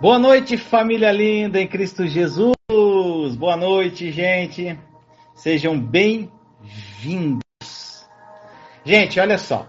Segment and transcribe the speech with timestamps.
[0.00, 2.56] Boa noite, família linda em Cristo Jesus.
[3.36, 4.80] Boa noite, gente.
[5.34, 7.42] Sejam bem-vindos.
[8.82, 9.68] Gente, olha só.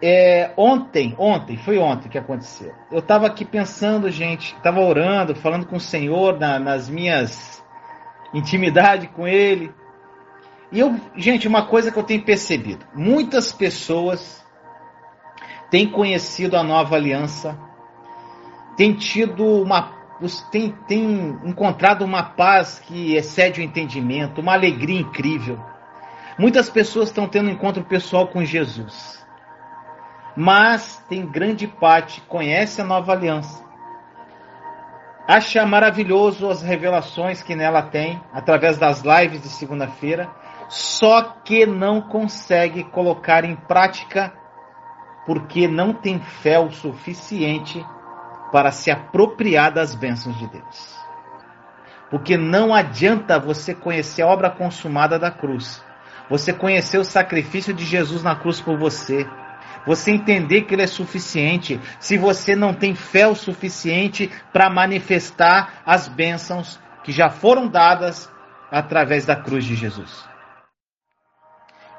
[0.00, 2.72] É, ontem, ontem, foi ontem que aconteceu.
[2.90, 7.62] Eu estava aqui pensando, gente, estava orando, falando com o Senhor na, nas minhas
[8.32, 9.70] intimidade com Ele.
[10.72, 14.42] E eu, gente, uma coisa que eu tenho percebido: muitas pessoas
[15.70, 17.75] têm conhecido a nova aliança
[18.76, 19.94] tem tido uma
[20.50, 25.60] tem, tem encontrado uma paz que excede o entendimento, uma alegria incrível.
[26.38, 29.24] Muitas pessoas estão tendo encontro pessoal com Jesus.
[30.36, 33.64] Mas tem grande parte conhece a nova aliança.
[35.26, 40.30] Acha maravilhoso as revelações que nela tem, através das lives de segunda-feira,
[40.68, 44.32] só que não consegue colocar em prática
[45.26, 47.84] porque não tem fé o suficiente
[48.52, 50.96] para se apropriar das bênçãos de Deus.
[52.10, 55.84] Porque não adianta você conhecer a obra consumada da cruz,
[56.30, 59.26] você conhecer o sacrifício de Jesus na cruz por você,
[59.86, 65.82] você entender que ele é suficiente, se você não tem fé o suficiente para manifestar
[65.84, 68.30] as bênçãos que já foram dadas
[68.70, 70.28] através da cruz de Jesus.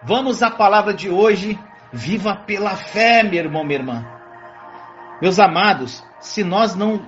[0.03, 1.59] Vamos à palavra de hoje.
[1.91, 4.05] Viva pela fé, meu irmão, minha irmã.
[5.21, 7.01] Meus amados, se nós não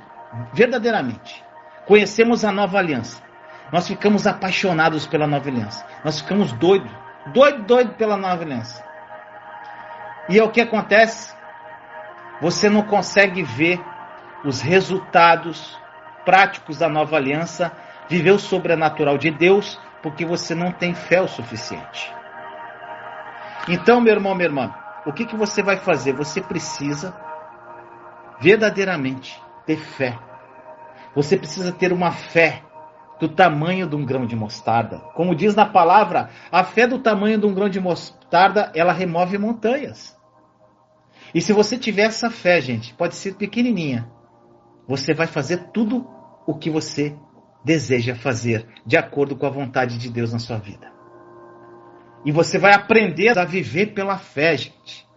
[0.54, 1.44] verdadeiramente
[1.86, 3.22] conhecemos a nova aliança,
[3.72, 5.86] nós ficamos apaixonados pela nova aliança.
[6.04, 6.92] Nós ficamos doidos,
[7.34, 8.84] doido, doido pela nova aliança.
[10.28, 11.36] E é o que acontece?
[12.42, 13.84] Você não consegue ver
[14.44, 15.78] os resultados
[16.24, 17.72] práticos da nova aliança,
[18.08, 22.14] viver o sobrenatural de Deus, porque você não tem fé o suficiente.
[23.68, 24.74] Então, meu irmão, minha irmã,
[25.06, 26.14] o que, que você vai fazer?
[26.14, 27.14] Você precisa
[28.40, 30.18] verdadeiramente ter fé.
[31.16, 32.64] Você precisa ter uma fé
[33.20, 35.00] do tamanho de um grão de mostarda.
[35.14, 39.38] Como diz na palavra, a fé do tamanho de um grão de mostarda, ela remove
[39.38, 40.18] montanhas.
[41.34, 44.10] E se você tiver essa fé, gente, pode ser pequenininha,
[44.88, 46.08] você vai fazer tudo
[46.48, 47.16] o que você
[47.64, 50.92] deseja fazer, de acordo com a vontade de Deus na sua vida.
[52.26, 55.08] E você vai aprender a viver pela fé, gente.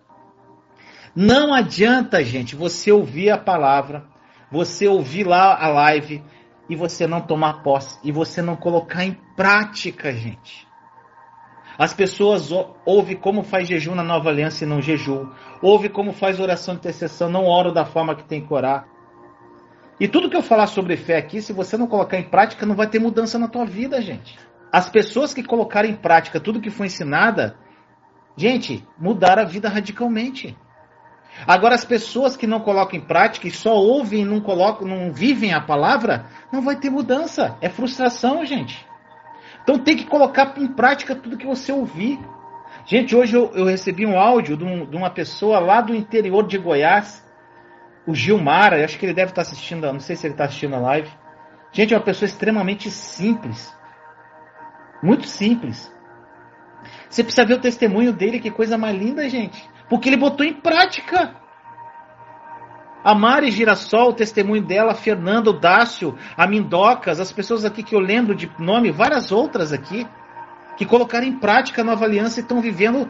[1.15, 4.05] Não adianta, gente, você ouvir a palavra,
[4.51, 6.23] você ouvir lá a live
[6.69, 10.67] e você não tomar posse e você não colocar em prática, gente.
[11.79, 12.51] As pessoas
[12.85, 15.29] ouvem como faz jejum na nova aliança e não jejum.
[15.61, 18.87] Ouve como faz oração de intercessão, não oro da forma que tem que orar.
[19.99, 22.75] E tudo que eu falar sobre fé aqui, se você não colocar em prática, não
[22.75, 24.39] vai ter mudança na tua vida, gente.
[24.73, 27.57] As pessoas que colocarem em prática tudo que foi ensinada,
[28.37, 30.57] gente, mudaram a vida radicalmente.
[31.47, 35.13] Agora, as pessoas que não colocam em prática e só ouvem e não colocam, não
[35.13, 37.57] vivem a palavra, não vai ter mudança.
[37.61, 38.87] É frustração, gente.
[39.63, 42.19] Então tem que colocar em prática tudo que você ouvir.
[42.85, 46.47] Gente, hoje eu, eu recebi um áudio de, um, de, uma pessoa lá do interior
[46.47, 47.25] de Goiás,
[48.07, 50.81] o Gilmar, acho que ele deve estar assistindo, não sei se ele está assistindo a
[50.81, 51.09] live.
[51.71, 53.73] Gente, é uma pessoa extremamente simples.
[55.03, 55.93] Muito simples.
[57.09, 59.69] Você precisa ver o testemunho dele, que coisa mais linda, gente.
[59.93, 61.35] Porque ele botou em prática.
[63.05, 67.83] A Mari Girassol, o testemunho dela, a Fernanda, o Dácio, a Mindocas, as pessoas aqui
[67.83, 70.09] que eu lembro de nome, várias outras aqui,
[70.79, 73.07] que colocaram em prática a nova aliança e estão vivendo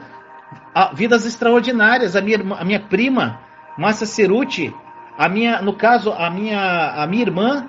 [0.94, 2.16] vidas extraordinárias.
[2.16, 3.38] A minha, a minha prima,
[3.78, 4.74] Márcia Ceruti,
[5.16, 7.68] a minha, no caso, a minha, a minha irmã,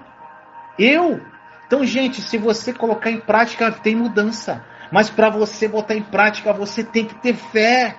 [0.80, 1.22] eu.
[1.68, 4.66] Então, gente, se você colocar em prática, tem mudança.
[4.92, 7.98] Mas para você botar em prática, você tem que ter fé.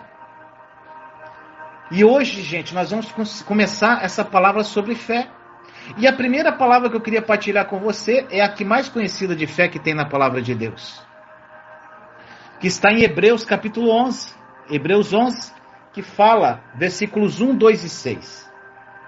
[1.96, 5.28] E hoje, gente, nós vamos começar essa palavra sobre fé.
[5.96, 9.36] E a primeira palavra que eu queria partilhar com você é a que mais conhecida
[9.36, 11.00] de fé que tem na palavra de Deus.
[12.58, 14.34] Que está em Hebreus capítulo 11.
[14.68, 15.52] Hebreus 11,
[15.92, 18.52] que fala, versículos 1, 2 e 6.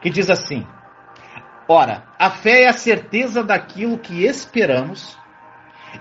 [0.00, 0.65] Que diz assim:
[1.67, 5.19] Ora, a fé é a certeza daquilo que esperamos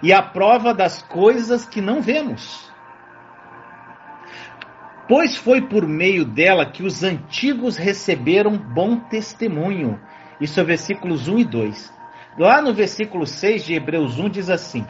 [0.04, 2.72] e a prova das coisas que não vemos.
[5.08, 10.00] Pois foi por meio dela que os antigos receberam bom testemunho.
[10.42, 11.94] Isso é versículos 1 e 2.
[12.40, 14.86] Lá no versículo 6 de Hebreus 1 diz assim: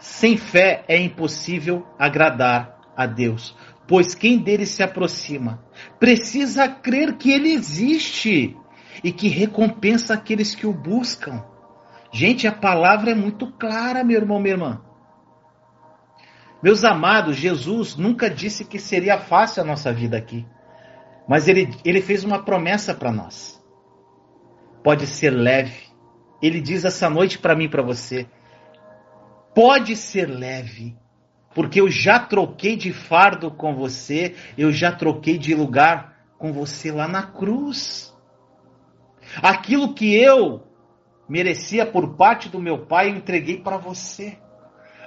[0.00, 3.56] Sem fé é impossível agradar a Deus,
[3.86, 5.62] pois quem dele se aproxima
[5.98, 8.56] precisa crer que ele existe
[9.02, 11.42] e que recompensa aqueles que o buscam.
[12.12, 14.80] Gente, a palavra é muito clara, meu irmão, minha irmã.
[16.62, 20.46] Meus amados, Jesus nunca disse que seria fácil a nossa vida aqui.
[21.28, 23.60] Mas ele, ele fez uma promessa para nós.
[24.82, 25.90] Pode ser leve.
[26.40, 28.26] Ele diz essa noite para mim para você:
[29.54, 30.96] pode ser leve,
[31.54, 36.90] porque eu já troquei de fardo com você, eu já troquei de lugar com você
[36.90, 38.12] lá na cruz.
[39.42, 40.66] Aquilo que eu
[41.28, 44.38] merecia por parte do meu Pai, eu entreguei para você.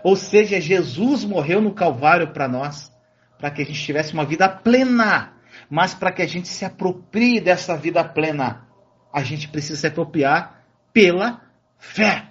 [0.05, 2.93] Ou seja, Jesus morreu no Calvário para nós,
[3.39, 5.33] para que a gente tivesse uma vida plena.
[5.67, 8.67] Mas para que a gente se aproprie dessa vida plena,
[9.11, 10.63] a gente precisa se apropriar
[10.93, 11.41] pela
[11.79, 12.29] fé.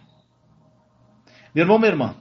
[1.53, 2.15] Meu irmão, minha irmã,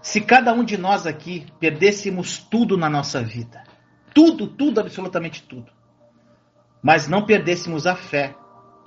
[0.00, 3.64] se cada um de nós aqui perdêssemos tudo na nossa vida,
[4.14, 5.72] tudo, tudo, absolutamente tudo,
[6.80, 8.36] mas não perdêssemos a fé,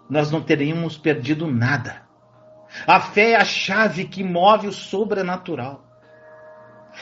[0.10, 2.09] nós não teríamos perdido nada.
[2.86, 5.86] A fé é a chave que move o sobrenatural.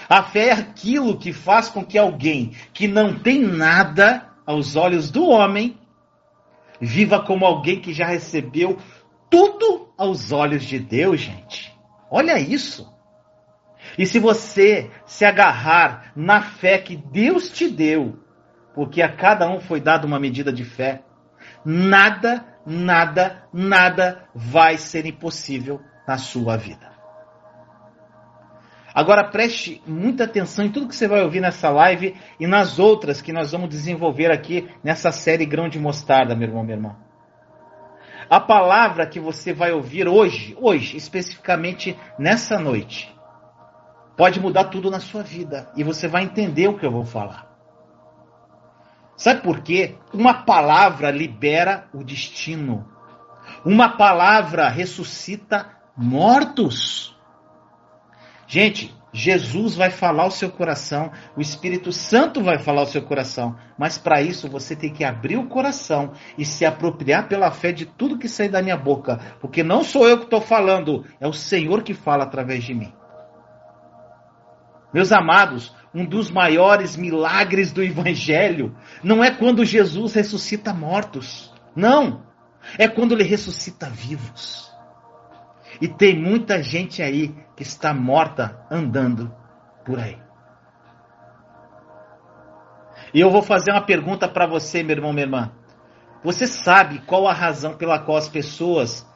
[0.08, 5.10] A fé é aquilo que faz com que alguém que não tem nada aos olhos
[5.12, 5.78] do homem
[6.80, 8.78] viva como alguém que já recebeu
[9.30, 11.76] tudo aos olhos de Deus, gente.
[12.10, 12.94] Olha isso.
[13.98, 18.20] E se você se agarrar na fé que Deus te deu,
[18.74, 21.02] porque a cada um foi dada uma medida de fé,
[21.66, 26.92] nada nada, nada vai ser impossível na sua vida.
[28.94, 33.22] Agora preste muita atenção em tudo que você vai ouvir nessa live e nas outras
[33.22, 36.96] que nós vamos desenvolver aqui nessa série Grão de Mostarda, meu irmão, minha irmã.
[38.30, 43.16] A palavra que você vai ouvir hoje, hoje, especificamente nessa noite,
[44.18, 47.57] pode mudar tudo na sua vida e você vai entender o que eu vou falar.
[49.18, 49.96] Sabe por quê?
[50.14, 52.88] Uma palavra libera o destino.
[53.66, 57.18] Uma palavra ressuscita mortos.
[58.46, 63.58] Gente, Jesus vai falar o seu coração, o Espírito Santo vai falar o seu coração,
[63.78, 67.86] mas para isso você tem que abrir o coração e se apropriar pela fé de
[67.86, 71.34] tudo que sai da minha boca, porque não sou eu que estou falando, é o
[71.34, 72.94] Senhor que fala através de mim.
[74.94, 81.54] Meus amados, um dos maiores milagres do Evangelho não é quando Jesus ressuscita mortos.
[81.76, 82.24] Não.
[82.78, 84.72] É quando ele ressuscita vivos.
[85.82, 89.34] E tem muita gente aí que está morta andando
[89.86, 90.18] por aí.
[93.14, 95.52] E eu vou fazer uma pergunta para você, meu irmão, minha irmã.
[96.24, 99.08] Você sabe qual a razão pela qual as pessoas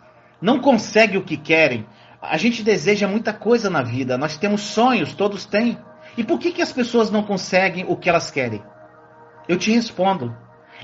[0.41, 1.85] não conseguem o que querem?
[2.21, 5.77] A gente deseja muita coisa na vida, nós temos sonhos, todos têm.
[6.15, 8.63] E por que, que as pessoas não conseguem o que elas querem?
[9.47, 10.35] Eu te respondo.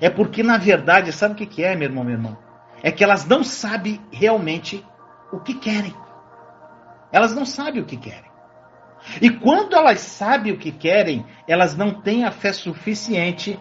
[0.01, 2.37] É porque, na verdade, sabe o que, que é, meu irmão, meu irmão?
[2.81, 4.83] É que elas não sabem realmente
[5.31, 5.94] o que querem.
[7.11, 8.31] Elas não sabem o que querem.
[9.21, 13.59] E quando elas sabem o que querem, elas não têm a fé suficiente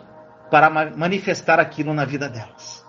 [0.51, 2.86] para manifestar aquilo na vida delas.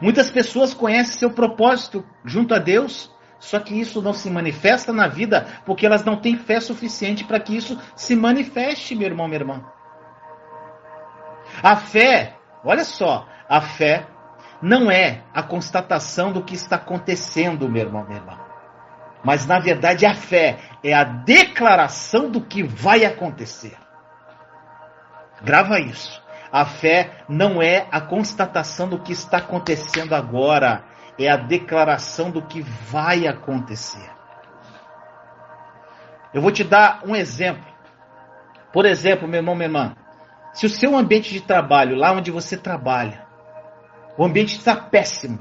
[0.00, 5.08] Muitas pessoas conhecem seu propósito junto a Deus, só que isso não se manifesta na
[5.08, 9.40] vida porque elas não têm fé suficiente para que isso se manifeste, meu irmão, minha
[9.40, 9.64] irmã.
[11.62, 14.06] A fé, olha só, a fé
[14.60, 18.38] não é a constatação do que está acontecendo, meu irmão, minha irmã.
[19.22, 23.76] Mas na verdade a fé é a declaração do que vai acontecer.
[25.42, 26.22] Grava isso.
[26.56, 30.86] A fé não é a constatação do que está acontecendo agora
[31.18, 34.10] é a declaração do que vai acontecer.
[36.32, 37.62] Eu vou te dar um exemplo.
[38.72, 39.96] Por exemplo, meu irmão, minha irmã,
[40.54, 43.26] se o seu ambiente de trabalho, lá onde você trabalha,
[44.16, 45.38] o ambiente está péssimo.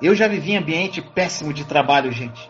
[0.00, 2.48] Eu já vivi em ambiente péssimo de trabalho, gente.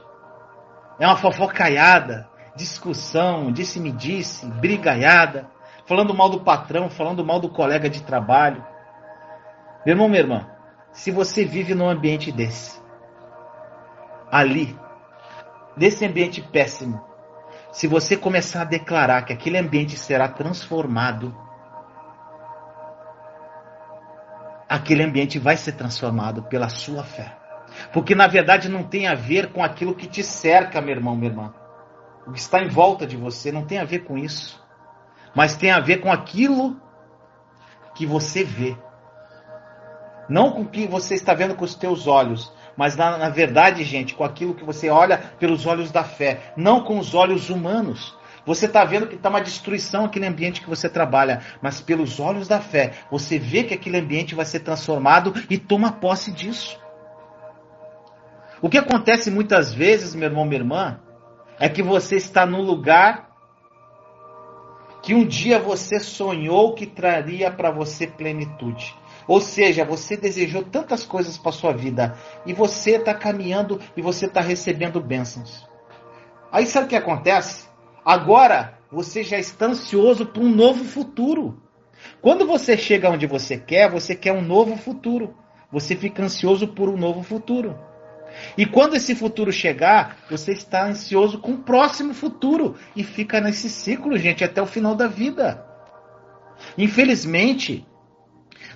[1.01, 5.54] É uma fofocaiada, discussão, disse-me-disse, brigaiada,
[5.87, 8.65] falando mal do patrão, falando mal do colega de trabalho.
[9.85, 10.47] Meu irmão, minha irmã,
[10.93, 12.81] se você vive num ambiente desse,
[14.31, 14.79] ali,
[15.77, 17.05] desse ambiente péssimo,
[17.73, 21.37] se você começar a declarar que aquele ambiente será transformado,
[24.69, 27.37] aquele ambiente vai ser transformado pela sua fé.
[27.93, 31.31] Porque na verdade não tem a ver com aquilo que te cerca, meu irmão, minha
[31.31, 31.55] irmã.
[32.27, 34.64] O que está em volta de você não tem a ver com isso.
[35.35, 36.81] Mas tem a ver com aquilo
[37.95, 38.77] que você vê.
[40.29, 43.85] Não com o que você está vendo com os teus olhos, mas na, na verdade,
[43.85, 48.17] gente, com aquilo que você olha pelos olhos da fé, não com os olhos humanos.
[48.47, 52.47] Você está vendo que está uma destruição aquele ambiente que você trabalha, mas pelos olhos
[52.47, 56.79] da fé, você vê que aquele ambiente vai ser transformado e toma posse disso.
[58.61, 61.01] O que acontece muitas vezes, meu irmão, minha irmã,
[61.59, 63.34] é que você está num lugar
[65.05, 68.97] que um dia você sonhou que traria para você plenitude.
[69.29, 74.25] Ou seja, você desejou tantas coisas para sua vida e você está caminhando e você
[74.25, 75.69] está recebendo bênçãos.
[76.51, 77.69] Aí sabe o que acontece?
[78.03, 81.61] Agora você já está ansioso por um novo futuro.
[82.23, 85.35] Quando você chega onde você quer, você quer um novo futuro.
[85.71, 87.79] Você fica ansioso por um novo futuro.
[88.57, 93.69] E quando esse futuro chegar, você está ansioso com o próximo futuro e fica nesse
[93.69, 95.65] ciclo, gente, até o final da vida.
[96.79, 97.87] Infelizmente,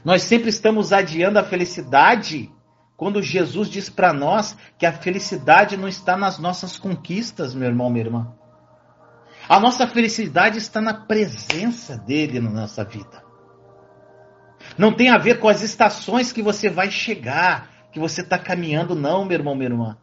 [0.05, 2.51] nós sempre estamos adiando a felicidade
[2.97, 7.89] quando Jesus diz para nós que a felicidade não está nas nossas conquistas, meu irmão,
[7.89, 8.35] minha irmã.
[9.49, 13.23] A nossa felicidade está na presença dele na nossa vida.
[14.77, 18.95] Não tem a ver com as estações que você vai chegar, que você está caminhando,
[18.95, 19.99] não, meu irmão, minha irmã.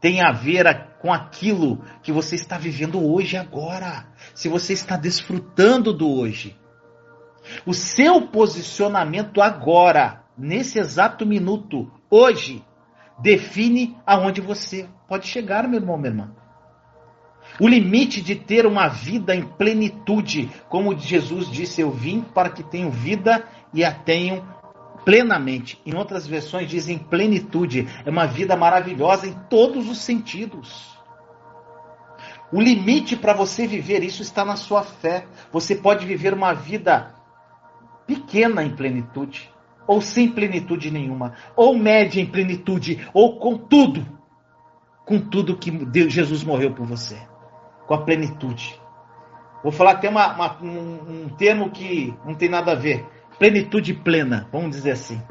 [0.00, 4.06] Tem a ver com aquilo que você está vivendo hoje, agora.
[4.34, 6.56] Se você está desfrutando do hoje.
[7.66, 12.64] O seu posicionamento agora, nesse exato minuto, hoje,
[13.18, 16.34] define aonde você pode chegar, meu irmão, minha irmã.
[17.60, 22.62] O limite de ter uma vida em plenitude, como Jesus disse, eu vim para que
[22.62, 24.44] tenham vida e a tenham
[25.04, 25.80] plenamente.
[25.84, 27.86] Em outras versões dizem plenitude.
[28.04, 30.96] É uma vida maravilhosa em todos os sentidos.
[32.52, 35.26] O limite para você viver isso está na sua fé.
[35.52, 37.14] Você pode viver uma vida
[38.06, 39.52] pequena em plenitude,
[39.86, 44.06] ou sem plenitude nenhuma, ou média em plenitude, ou com tudo,
[45.04, 47.18] com tudo que Deus, Jesus morreu por você
[47.88, 48.78] com a plenitude.
[49.62, 53.04] Vou falar até uma, uma, um, um termo que não tem nada a ver.
[53.38, 55.22] Plenitude plena, vamos dizer assim.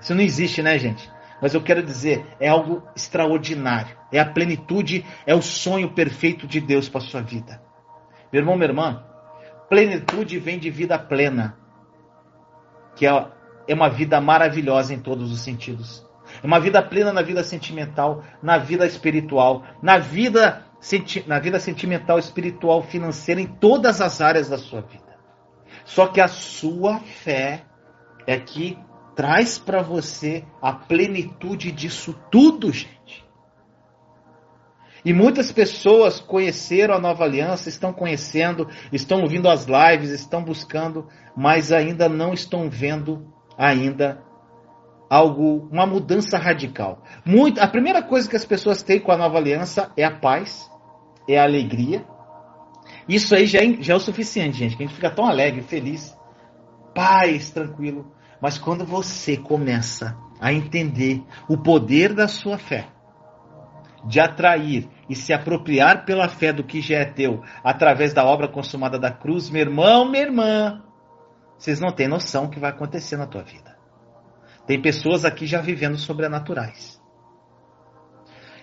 [0.00, 1.10] Isso não existe, né, gente?
[1.40, 3.96] Mas eu quero dizer, é algo extraordinário.
[4.12, 7.60] É a plenitude, é o sonho perfeito de Deus para sua vida.
[8.32, 9.04] Meu irmão, minha irmã,
[9.68, 11.56] plenitude vem de vida plena,
[12.94, 13.26] que é,
[13.66, 16.06] é uma vida maravilhosa em todos os sentidos.
[16.42, 20.64] É uma vida plena na vida sentimental, na vida espiritual, na vida
[21.28, 25.01] na vida sentimental, espiritual, financeira, em todas as áreas da sua vida.
[25.94, 27.64] Só que a sua fé
[28.26, 28.78] é que
[29.14, 33.22] traz para você a plenitude disso tudo, gente.
[35.04, 41.08] E muitas pessoas conheceram a nova aliança, estão conhecendo, estão ouvindo as lives, estão buscando,
[41.36, 44.22] mas ainda não estão vendo ainda
[45.10, 47.02] algo, uma mudança radical.
[47.22, 50.70] Muito, a primeira coisa que as pessoas têm com a nova aliança é a paz,
[51.28, 52.06] é a alegria.
[53.08, 55.62] Isso aí já é, já é o suficiente, gente, que a gente fica tão alegre,
[55.62, 56.16] feliz,
[56.94, 58.12] paz, tranquilo.
[58.40, 62.88] Mas quando você começa a entender o poder da sua fé,
[64.04, 68.48] de atrair e se apropriar pela fé do que já é teu, através da obra
[68.48, 70.82] consumada da cruz, meu irmão, minha irmã,
[71.56, 73.76] vocês não têm noção o que vai acontecer na tua vida.
[74.66, 77.00] Tem pessoas aqui já vivendo sobrenaturais.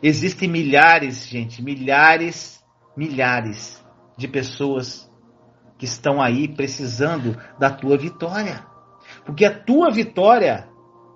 [0.01, 2.63] Existem milhares, gente, milhares,
[2.95, 3.83] milhares
[4.19, 5.09] de pessoas
[5.77, 8.65] que estão aí precisando da tua vitória.
[9.25, 10.67] Porque a tua vitória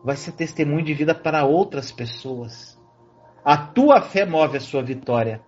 [0.03, 2.79] vai ser testemunho de vida para outras pessoas.
[3.43, 5.41] A tua fé move a sua vitória.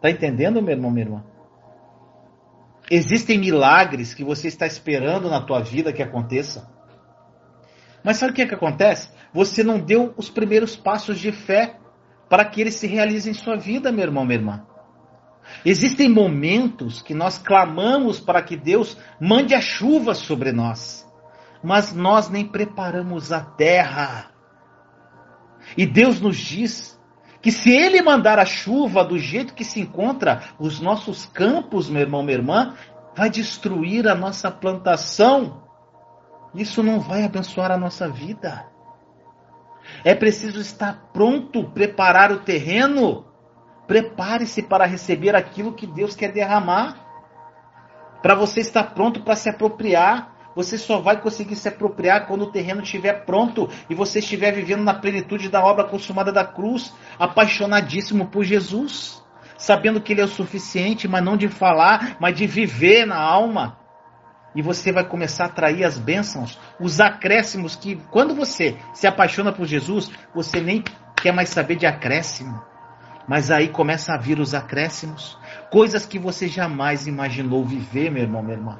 [0.00, 1.24] Tá entendendo, meu irmão, minha irmã?
[2.90, 6.70] Existem milagres que você está esperando na tua vida que aconteça.
[8.04, 9.10] Mas sabe o que, é que acontece?
[9.32, 11.78] Você não deu os primeiros passos de fé
[12.28, 14.66] para que ele se realize em sua vida, meu irmão, minha irmã.
[15.64, 21.06] Existem momentos que nós clamamos para que Deus mande a chuva sobre nós,
[21.62, 24.30] mas nós nem preparamos a terra.
[25.76, 26.98] E Deus nos diz
[27.42, 32.02] que se Ele mandar a chuva do jeito que se encontra os nossos campos, meu
[32.02, 32.74] irmão, minha irmã,
[33.16, 35.62] vai destruir a nossa plantação.
[36.54, 38.66] Isso não vai abençoar a nossa vida.
[40.04, 43.29] É preciso estar pronto, preparar o terreno.
[43.90, 46.94] Prepare-se para receber aquilo que Deus quer derramar.
[48.22, 50.32] Para você estar pronto para se apropriar.
[50.54, 54.84] Você só vai conseguir se apropriar quando o terreno estiver pronto e você estiver vivendo
[54.84, 59.24] na plenitude da obra consumada da cruz, apaixonadíssimo por Jesus,
[59.58, 63.76] sabendo que Ele é o suficiente, mas não de falar, mas de viver na alma.
[64.54, 69.50] E você vai começar a atrair as bênçãos, os acréscimos que, quando você se apaixona
[69.50, 70.84] por Jesus, você nem
[71.20, 72.69] quer mais saber de acréscimo.
[73.28, 75.38] Mas aí começa a vir os acréscimos,
[75.70, 78.78] coisas que você jamais imaginou viver, meu irmão, minha irmã.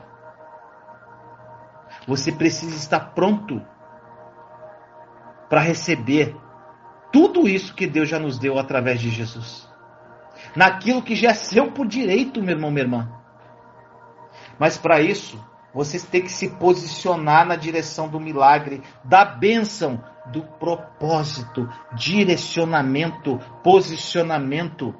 [2.07, 3.63] Você precisa estar pronto
[5.49, 6.37] para receber
[7.13, 9.69] tudo isso que Deus já nos deu através de Jesus.
[10.55, 13.13] Naquilo que já é seu por direito, meu irmão, minha irmã.
[14.59, 15.43] Mas para isso,
[15.73, 24.95] vocês têm que se posicionar na direção do milagre, da bênção, do propósito, direcionamento, posicionamento.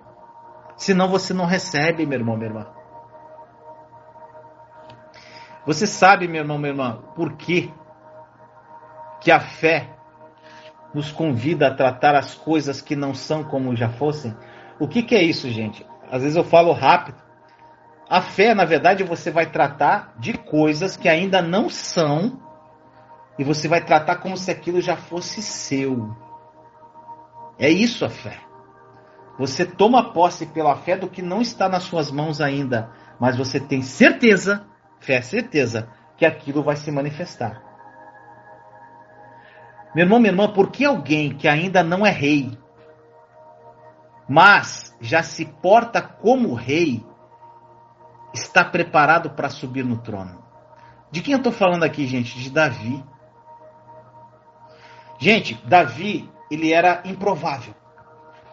[0.77, 2.67] Senão você não recebe, meu irmão, minha irmã.
[5.67, 7.73] Você sabe, meu irmão, minha irmã, por que,
[9.21, 9.91] que a fé
[10.95, 14.35] nos convida a tratar as coisas que não são como já fossem?
[14.79, 15.87] O que, que é isso, gente?
[16.11, 17.19] Às vezes eu falo rápido.
[18.09, 22.50] A fé, na verdade, você vai tratar de coisas que ainda não são
[23.41, 26.15] e você vai tratar como se aquilo já fosse seu.
[27.59, 28.39] É isso a fé.
[29.39, 33.59] Você toma posse pela fé do que não está nas suas mãos ainda, mas você
[33.59, 34.67] tem certeza,
[34.99, 37.63] fé, certeza, que aquilo vai se manifestar.
[39.95, 42.59] Meu irmão, minha irmã, por que alguém que ainda não é rei,
[44.29, 47.03] mas já se porta como rei,
[48.35, 50.45] está preparado para subir no trono?
[51.11, 52.39] De quem eu estou falando aqui, gente?
[52.39, 53.03] De Davi.
[55.21, 57.75] Gente, Davi, ele era improvável.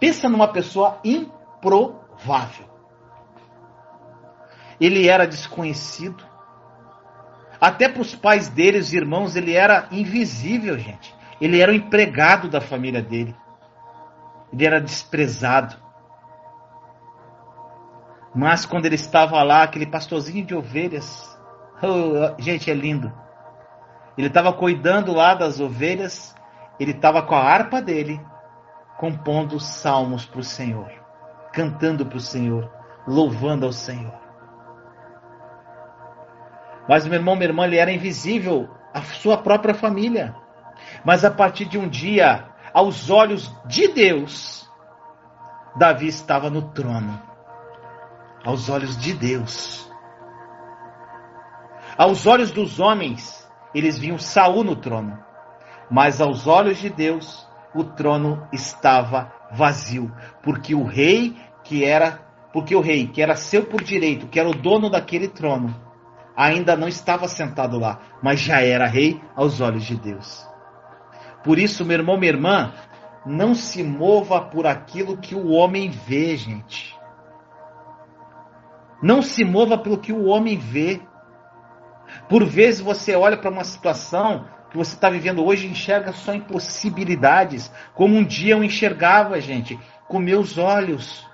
[0.01, 2.67] Pensa numa pessoa improvável.
[4.79, 6.23] Ele era desconhecido.
[7.59, 11.15] Até para os pais dele, os irmãos, ele era invisível, gente.
[11.39, 13.33] Ele era o empregado da família dele.
[14.51, 15.75] Ele era desprezado.
[18.35, 21.39] Mas quando ele estava lá, aquele pastorzinho de ovelhas,
[21.81, 23.11] oh, gente, é lindo.
[24.17, 26.35] Ele estava cuidando lá das ovelhas,
[26.79, 28.21] ele estava com a harpa dele,
[28.97, 30.91] compondo salmos para o Senhor,
[31.51, 32.71] cantando para o Senhor,
[33.07, 34.27] louvando ao Senhor.
[36.87, 40.35] Mas meu irmão, minha irmã, ele era invisível à sua própria família.
[41.03, 44.69] Mas a partir de um dia, aos olhos de Deus,
[45.75, 47.21] Davi estava no trono.
[48.45, 49.91] Aos olhos de Deus.
[51.97, 55.26] Aos olhos dos homens, eles viam Saul no trono.
[55.89, 60.11] Mas aos olhos de Deus, o trono estava vazio,
[60.43, 62.19] porque o rei que era,
[62.51, 65.73] porque o rei que era seu por direito, que era o dono daquele trono,
[66.35, 70.47] ainda não estava sentado lá, mas já era rei aos olhos de Deus.
[71.43, 72.73] Por isso, meu irmão, minha irmã,
[73.25, 76.97] não se mova por aquilo que o homem vê, gente.
[79.01, 81.01] Não se mova pelo que o homem vê.
[82.27, 87.71] Por vezes você olha para uma situação que você está vivendo hoje enxerga só impossibilidades,
[87.93, 91.25] como um dia eu enxergava, gente, com meus olhos.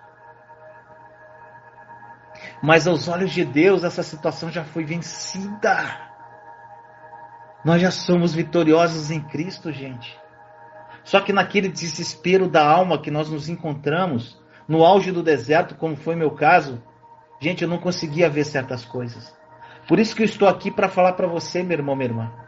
[2.62, 6.00] Mas aos olhos de Deus, essa situação já foi vencida.
[7.65, 10.17] Nós já somos vitoriosos em Cristo, gente.
[11.04, 15.96] Só que naquele desespero da alma que nós nos encontramos, no auge do deserto, como
[15.96, 16.82] foi meu caso,
[17.39, 19.36] gente, eu não conseguia ver certas coisas.
[19.88, 22.42] Por isso que eu estou aqui para falar para você, meu irmão, minha irmã.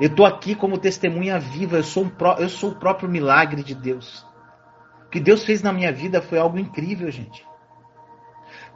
[0.00, 3.62] Eu estou aqui como testemunha viva, eu sou, um pró eu sou o próprio milagre
[3.62, 4.24] de Deus.
[5.06, 7.46] O que Deus fez na minha vida foi algo incrível, gente.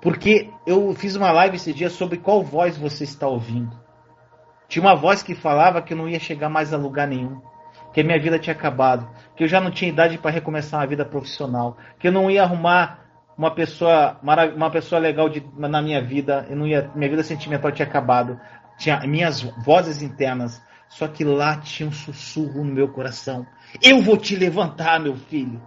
[0.01, 3.81] Porque eu fiz uma live esse dia sobre qual voz você está ouvindo.
[4.69, 7.41] Tinha uma voz que falava que eu não ia chegar mais a lugar nenhum,
[7.93, 10.87] que a minha vida tinha acabado, que eu já não tinha idade para recomeçar uma
[10.87, 13.01] vida profissional, que eu não ia arrumar
[13.37, 14.19] uma pessoa,
[14.57, 18.41] uma pessoa legal de, na minha vida, eu não ia, minha vida sentimental tinha acabado,
[18.79, 20.61] tinha minhas vozes internas,
[20.93, 23.47] só que lá tinha um sussurro no meu coração.
[23.83, 25.61] Eu vou te levantar, meu filho.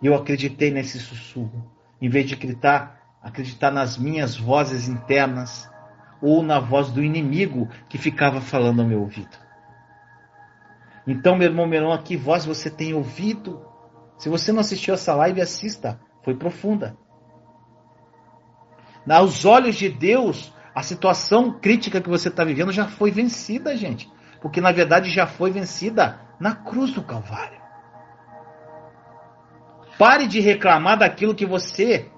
[0.00, 5.70] E eu acreditei nesse sussurro, em vez de gritar, acreditar nas minhas vozes internas
[6.22, 9.36] ou na voz do inimigo que ficava falando ao meu ouvido.
[11.06, 13.62] Então, meu irmão, meu irmão, que voz você tem ouvido?
[14.16, 16.00] Se você não assistiu essa live, assista.
[16.22, 16.96] Foi profunda.
[19.06, 24.10] Aos olhos de Deus, a situação crítica que você está vivendo já foi vencida, gente.
[24.40, 27.60] Porque na verdade já foi vencida na cruz do Calvário.
[29.98, 32.10] Pare de reclamar daquilo que você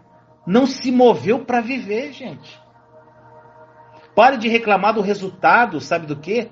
[0.47, 2.63] não se moveu para viver, gente.
[4.15, 6.51] Pare de reclamar do resultado, sabe do que?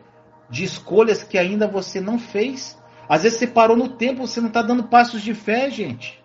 [0.51, 2.79] De escolhas que ainda você não fez.
[3.09, 6.23] Às vezes você parou no tempo, você não está dando passos de fé, gente.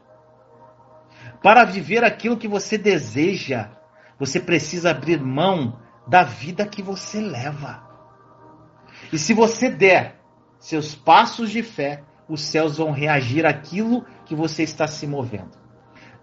[1.44, 3.70] Para viver aquilo que você deseja,
[4.20, 7.84] você precisa abrir mão da vida que você leva.
[9.12, 10.22] E se você der
[10.60, 15.52] seus passos de fé, os céus vão reagir àquilo que você está se movendo.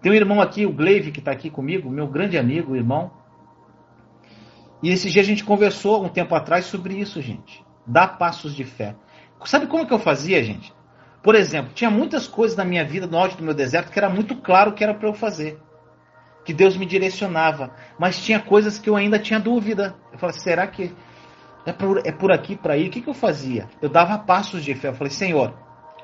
[0.01, 3.11] Tem um irmão aqui, o Glaive, que está aqui comigo, meu grande amigo, irmão.
[4.83, 7.65] E esse dia a gente conversou um tempo atrás sobre isso, gente.
[7.87, 8.95] Dar passos de fé.
[9.45, 10.73] Sabe como que eu fazia, gente?
[11.23, 14.09] Por exemplo, tinha muitas coisas na minha vida, no auge do meu deserto, que era
[14.09, 15.59] muito claro que era para eu fazer.
[16.45, 17.71] Que Deus me direcionava.
[17.99, 19.95] Mas tinha coisas que eu ainda tinha dúvida.
[20.13, 20.95] Eu falei, será que
[21.65, 22.87] é por, é por aqui, para ir?
[22.87, 23.67] O que, que eu fazia?
[23.81, 24.89] Eu dava passos de fé.
[24.89, 25.53] Eu falei, Senhor,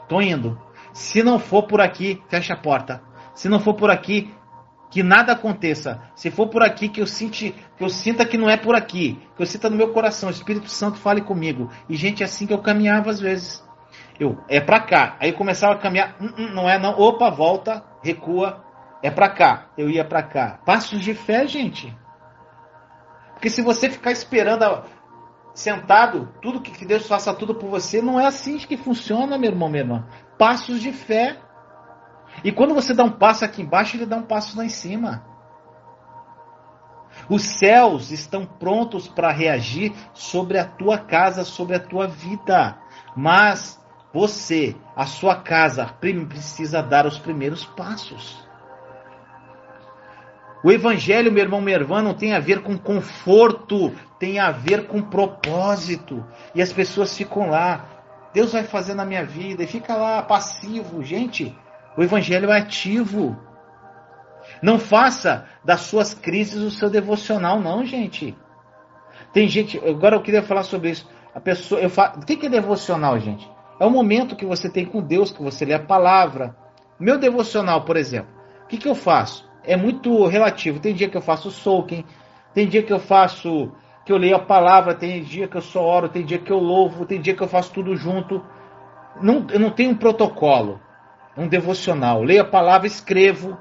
[0.10, 0.60] tô indo.
[0.92, 3.02] Se não for por aqui, fecha a porta.
[3.34, 4.34] Se não for por aqui,
[4.90, 6.02] que nada aconteça.
[6.16, 9.42] Se for por aqui que eu que eu sinta que não é por aqui, que
[9.42, 11.70] eu sinta no meu coração, o Espírito Santo fale comigo.
[11.88, 13.64] E gente, é assim que eu caminhava às vezes.
[14.20, 15.16] Eu, é para cá.
[15.20, 17.00] Aí começava a caminhar, hum, hum, não é não.
[17.00, 18.64] Opa, volta, recua.
[19.04, 19.70] É para cá.
[19.78, 20.60] Eu ia para cá.
[20.66, 21.96] Passos de fé, gente.
[23.34, 24.84] Porque se você ficar esperando
[25.54, 29.70] sentado, tudo que Deus faça tudo por você, não é assim que funciona, meu irmão,
[29.70, 30.08] minha irmã.
[30.38, 31.38] Passos de fé.
[32.44, 35.26] E quando você dá um passo aqui embaixo, ele dá um passo lá em cima.
[37.30, 42.78] Os céus estão prontos para reagir sobre a tua casa, sobre a tua vida.
[43.16, 43.80] Mas
[44.14, 48.51] você, a sua casa, precisa dar os primeiros passos.
[50.64, 54.86] O evangelho, meu irmão, minha irmã, não tem a ver com conforto, tem a ver
[54.86, 56.24] com propósito.
[56.54, 57.86] E as pessoas ficam lá.
[58.34, 61.04] Deus vai fazer na minha vida e fica lá passivo.
[61.04, 61.56] Gente,
[61.98, 63.38] o evangelho é ativo.
[64.62, 68.38] Não faça das suas crises o seu devocional, não, gente.
[69.34, 71.10] Tem gente, agora eu queria falar sobre isso.
[71.34, 73.50] A pessoa, eu falo, o que é devocional, gente?
[73.80, 76.56] É o momento que você tem com Deus, que você lê a palavra.
[77.00, 78.30] Meu devocional, por exemplo,
[78.64, 79.50] o que, que eu faço?
[79.64, 80.80] É muito relativo.
[80.80, 82.04] Tem dia que eu faço soaking,
[82.54, 83.72] tem dia que eu faço,
[84.06, 86.58] que eu leio a palavra, tem dia que eu só oro, tem dia que eu
[86.58, 88.44] louvo, tem dia que eu faço tudo junto.
[89.22, 90.80] Não, eu não tenho um protocolo,
[91.38, 92.24] um devocional.
[92.24, 93.58] leio a palavra, escrevo.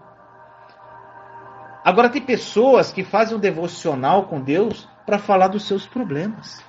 [1.84, 6.64] Agora tem pessoas que fazem um devocional com Deus para falar dos seus problemas.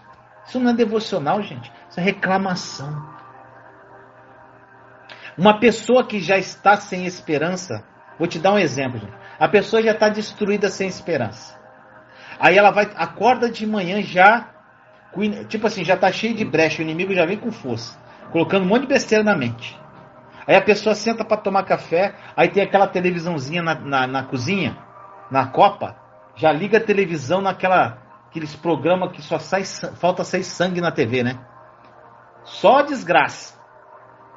[0.46, 1.72] Isso não é devocional, gente.
[1.90, 3.10] Isso é reclamação.
[5.38, 7.84] Uma pessoa que já está sem esperança,
[8.18, 9.00] vou te dar um exemplo.
[9.00, 9.21] Gente.
[9.42, 11.60] A pessoa já está destruída sem esperança.
[12.40, 14.52] Aí ela vai, acorda de manhã já,
[15.48, 18.00] tipo assim, já está cheio de brecha, o inimigo já vem com força,
[18.32, 19.76] colocando um monte de besteira na mente.
[20.46, 24.78] Aí a pessoa senta para tomar café, aí tem aquela televisãozinha na, na, na, cozinha,
[25.32, 25.96] na copa,
[26.36, 27.98] já liga a televisão naquela
[28.30, 29.64] aqueles programas que só sai,
[29.96, 31.40] falta sair sangue na TV, né?
[32.44, 33.60] Só desgraça.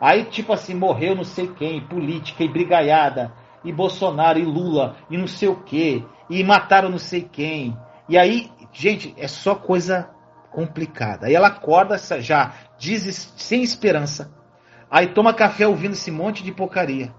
[0.01, 5.17] Aí, tipo assim, morreu não sei quem, política e brigaiada, e Bolsonaro e Lula, e
[5.17, 7.77] não sei o que, e mataram não sei quem.
[8.09, 10.11] E aí, gente, é só coisa
[10.53, 11.27] complicada.
[11.27, 14.33] Aí ela acorda já diz sem esperança.
[14.91, 17.13] Aí toma café ouvindo esse monte de porcaria.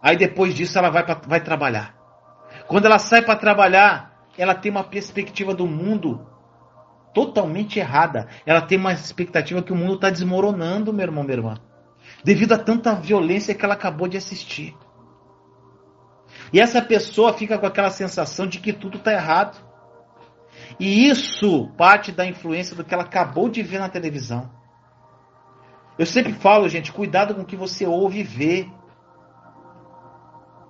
[0.00, 1.94] Aí depois disso ela vai, pra, vai trabalhar.
[2.66, 6.26] Quando ela sai para trabalhar, ela tem uma perspectiva do mundo
[7.12, 8.28] totalmente errada.
[8.46, 11.54] Ela tem uma expectativa que o mundo está desmoronando, meu irmão, minha irmã.
[12.24, 14.76] Devido a tanta violência que ela acabou de assistir.
[16.52, 19.58] E essa pessoa fica com aquela sensação de que tudo está errado.
[20.78, 24.50] E isso parte da influência do que ela acabou de ver na televisão.
[25.98, 28.70] Eu sempre falo, gente, cuidado com o que você ouve e vê.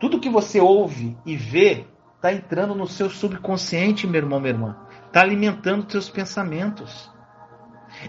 [0.00, 4.88] Tudo que você ouve e vê está entrando no seu subconsciente, meu irmão, minha irmã
[5.08, 7.10] está alimentando seus pensamentos.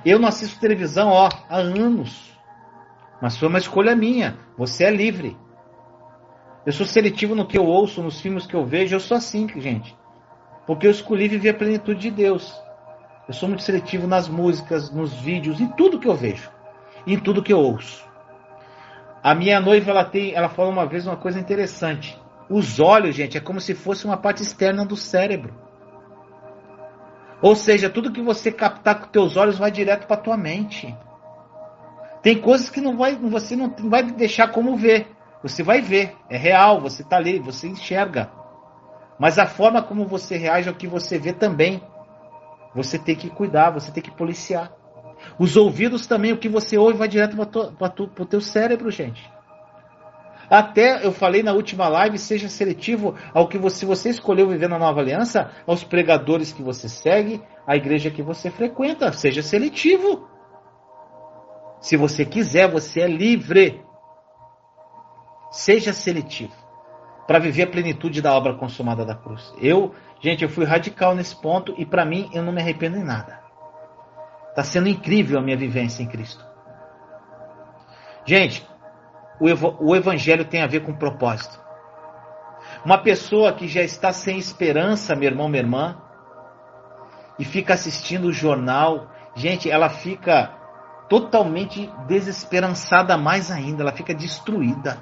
[0.06, 2.29] Eu não assisto televisão ó, há anos,
[3.22, 4.38] mas foi uma escolha minha.
[4.58, 5.38] Você é livre.
[6.66, 8.96] Eu sou seletivo no que eu ouço, nos filmes que eu vejo.
[8.96, 9.98] Eu sou assim, gente,
[10.66, 12.54] porque eu escolhi viver a plenitude de Deus.
[13.28, 16.50] Eu sou muito seletivo nas músicas, nos vídeos, em tudo que eu vejo,
[17.06, 18.08] em tudo que eu ouço.
[19.22, 22.20] A minha noiva, ela tem, ela falou uma vez uma coisa interessante.
[22.50, 25.54] Os olhos, gente, é como se fosse uma parte externa do cérebro.
[27.42, 30.96] Ou seja, tudo que você captar com teus olhos vai direto para tua mente.
[32.22, 35.08] Tem coisas que não vai, você não vai deixar como ver.
[35.42, 38.30] Você vai ver, é real, você está ali, você enxerga.
[39.18, 41.82] Mas a forma como você reage ao que você vê também,
[42.76, 44.72] você tem que cuidar, você tem que policiar.
[45.38, 49.30] Os ouvidos também, o que você ouve vai direto para o teu cérebro, gente.
[50.50, 54.80] Até eu falei na última live, seja seletivo ao que você, você escolheu viver na
[54.80, 59.12] nova aliança, aos pregadores que você segue, à igreja que você frequenta.
[59.12, 60.29] Seja seletivo.
[61.80, 63.84] Se você quiser, você é livre.
[65.52, 66.54] Seja seletivo
[67.28, 69.54] para viver a plenitude da obra consumada da cruz.
[69.60, 73.04] Eu Gente, eu fui radical nesse ponto e para mim eu não me arrependo em
[73.04, 73.40] nada.
[74.54, 76.46] Tá sendo incrível a minha vivência em Cristo.
[78.26, 78.68] Gente,
[79.40, 81.60] o, ev o evangelho tem a ver com propósito.
[82.84, 86.02] Uma pessoa que já está sem esperança, meu irmão, minha irmã,
[87.38, 90.54] e fica assistindo o jornal, gente, ela fica
[91.10, 94.98] totalmente desesperançada mais ainda, ela fica destruída.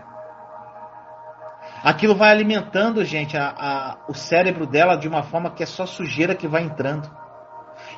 [1.83, 5.85] Aquilo vai alimentando, gente, a, a, o cérebro dela de uma forma que é só
[5.85, 7.09] sujeira que vai entrando.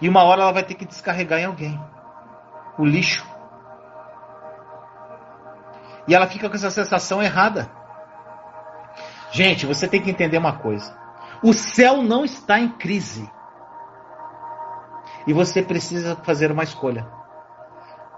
[0.02, 1.80] E uma hora ela vai ter que descarregar em alguém.
[2.78, 3.26] O lixo.
[6.08, 7.70] E ela fica com essa sensação errada.
[9.32, 10.98] Gente, você tem que entender uma coisa.
[11.44, 13.32] O céu não está em crise.
[15.28, 17.19] E você precisa fazer uma escolha.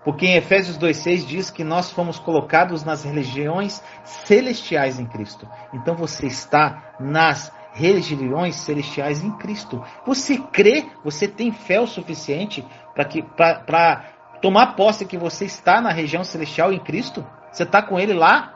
[0.04, 5.48] Porque em Efésios 2,6 diz que nós fomos colocados nas religiões celestiais em Cristo.
[5.74, 9.84] Então você está nas religiões celestiais em Cristo.
[10.06, 14.06] Você crê, você tem fé o suficiente para
[14.42, 17.26] tomar posse que você está na região celestial em Cristo?
[17.52, 18.54] Você está com Ele lá?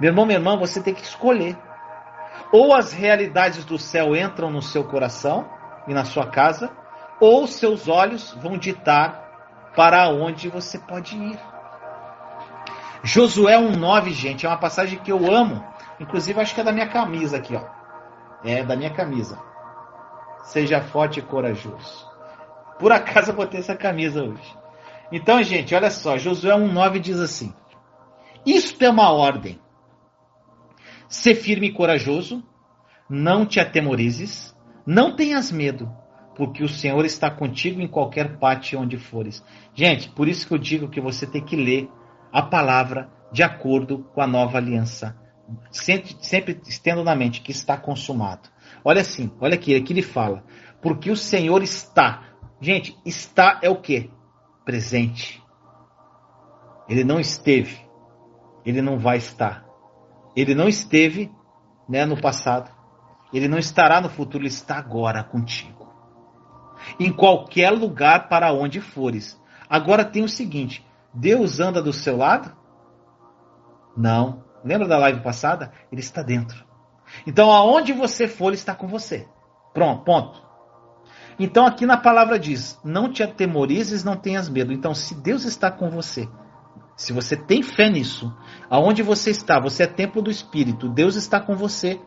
[0.00, 1.56] Meu irmão, minha irmã, você tem que escolher.
[2.52, 5.48] Ou as realidades do céu entram no seu coração
[5.86, 6.70] e na sua casa,
[7.20, 11.38] ou seus olhos vão ditar para onde você pode ir.
[13.02, 15.64] Josué 1,9, gente, é uma passagem que eu amo.
[16.00, 17.64] Inclusive, acho que é da minha camisa aqui, ó.
[18.44, 19.38] É da minha camisa.
[20.44, 22.08] Seja forte e corajoso.
[22.78, 24.56] Por acaso eu botei essa camisa hoje.
[25.12, 26.16] Então, gente, olha só.
[26.16, 27.54] Josué 1,9 diz assim:
[28.44, 29.60] Isto é uma ordem.
[31.08, 32.42] Ser firme e corajoso.
[33.08, 34.54] Não te atemorizes.
[34.86, 36.03] Não tenhas medo
[36.36, 39.42] porque o Senhor está contigo em qualquer parte onde fores.
[39.74, 41.88] Gente, por isso que eu digo que você tem que ler
[42.32, 45.16] a palavra de acordo com a nova aliança.
[45.70, 48.48] Sempre, sempre estendo na mente que está consumado.
[48.84, 50.44] Olha assim, olha aqui, aqui ele fala.
[50.82, 52.22] Porque o Senhor está.
[52.60, 54.10] Gente, está é o que?
[54.64, 55.42] Presente.
[56.88, 57.78] Ele não esteve.
[58.64, 59.64] Ele não vai estar.
[60.34, 61.30] Ele não esteve
[61.88, 62.70] né, no passado.
[63.32, 64.42] Ele não estará no futuro.
[64.42, 65.73] Ele está agora contigo
[66.98, 69.40] em qualquer lugar para onde fores.
[69.68, 72.54] Agora tem o seguinte: Deus anda do seu lado?
[73.96, 74.42] Não.
[74.64, 75.72] Lembra da live passada?
[75.92, 76.64] Ele está dentro.
[77.26, 79.28] Então, aonde você for, ele está com você.
[79.72, 80.42] Pronto, ponto.
[81.38, 84.72] Então, aqui na palavra diz: Não te atemorizes, não tenhas medo.
[84.72, 86.28] Então, se Deus está com você,
[86.96, 88.32] se você tem fé nisso,
[88.70, 92.00] aonde você está, você é templo do Espírito, Deus está com você.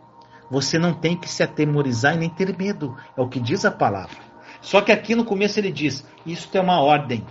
[0.50, 2.96] Você não tem que se atemorizar e nem ter medo.
[3.18, 4.27] É o que diz a palavra.
[4.62, 7.26] Só que aqui no começo ele diz: Isso é uma ordem.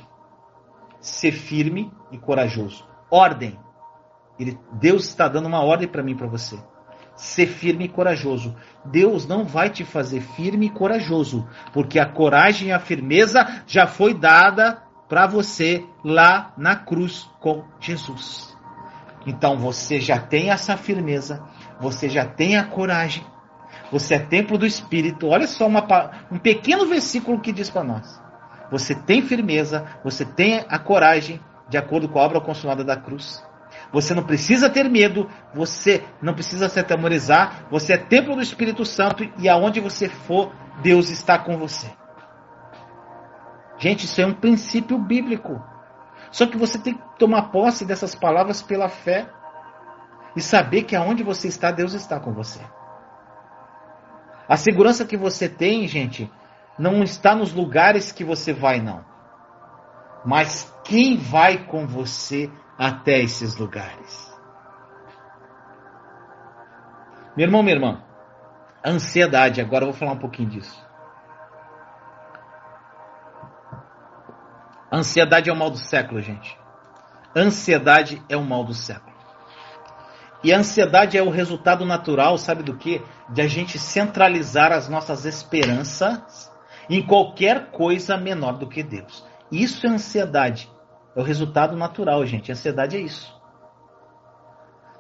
[1.00, 2.86] Ser firme e corajoso.
[3.10, 3.58] Ordem.
[4.38, 6.58] Ele, Deus está dando uma ordem para mim e para você.
[7.14, 8.54] Ser firme e corajoso.
[8.84, 13.86] Deus não vai te fazer firme e corajoso, porque a coragem e a firmeza já
[13.86, 18.54] foi dada para você lá na cruz com Jesus.
[19.26, 21.42] Então você já tem essa firmeza,
[21.80, 23.24] você já tem a coragem,
[23.90, 25.28] você é templo do Espírito.
[25.28, 25.84] Olha só uma,
[26.30, 28.20] um pequeno versículo que diz para nós.
[28.70, 33.44] Você tem firmeza, você tem a coragem, de acordo com a obra consumada da cruz.
[33.92, 38.84] Você não precisa ter medo, você não precisa se atemorizar, você é templo do Espírito
[38.84, 41.90] Santo e aonde você for, Deus está com você.
[43.78, 45.62] Gente, isso é um princípio bíblico.
[46.30, 49.28] Só que você tem que tomar posse dessas palavras pela fé
[50.34, 52.60] e saber que aonde você está, Deus está com você.
[54.48, 56.30] A segurança que você tem, gente,
[56.78, 59.04] não está nos lugares que você vai, não.
[60.24, 64.34] Mas quem vai com você até esses lugares?
[67.36, 68.02] Meu irmão, minha irmã,
[68.84, 70.86] ansiedade, agora eu vou falar um pouquinho disso.
[74.92, 76.58] Ansiedade é o mal do século, gente.
[77.34, 79.15] Ansiedade é o mal do século.
[80.42, 83.02] E a ansiedade é o resultado natural, sabe do que?
[83.30, 86.52] De a gente centralizar as nossas esperanças
[86.88, 89.24] em qualquer coisa menor do que Deus.
[89.50, 90.70] Isso é ansiedade.
[91.14, 92.50] É o resultado natural, gente.
[92.50, 93.34] A ansiedade é isso.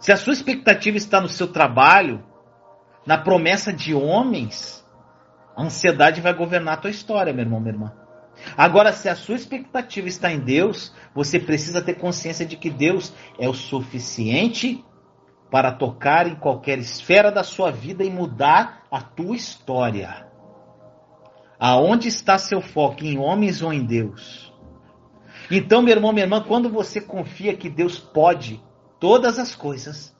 [0.00, 2.24] Se a sua expectativa está no seu trabalho,
[3.06, 4.84] na promessa de homens,
[5.56, 7.92] a ansiedade vai governar a tua história, meu irmão, minha irmã.
[8.56, 13.12] Agora, se a sua expectativa está em Deus, você precisa ter consciência de que Deus
[13.38, 14.84] é o suficiente
[15.50, 20.26] para tocar em qualquer esfera da sua vida e mudar a tua história.
[21.58, 23.04] Aonde está seu foco?
[23.04, 24.52] Em homens ou em Deus?
[25.50, 28.62] Então, meu irmão, minha irmã, quando você confia que Deus pode
[28.98, 30.14] todas as coisas,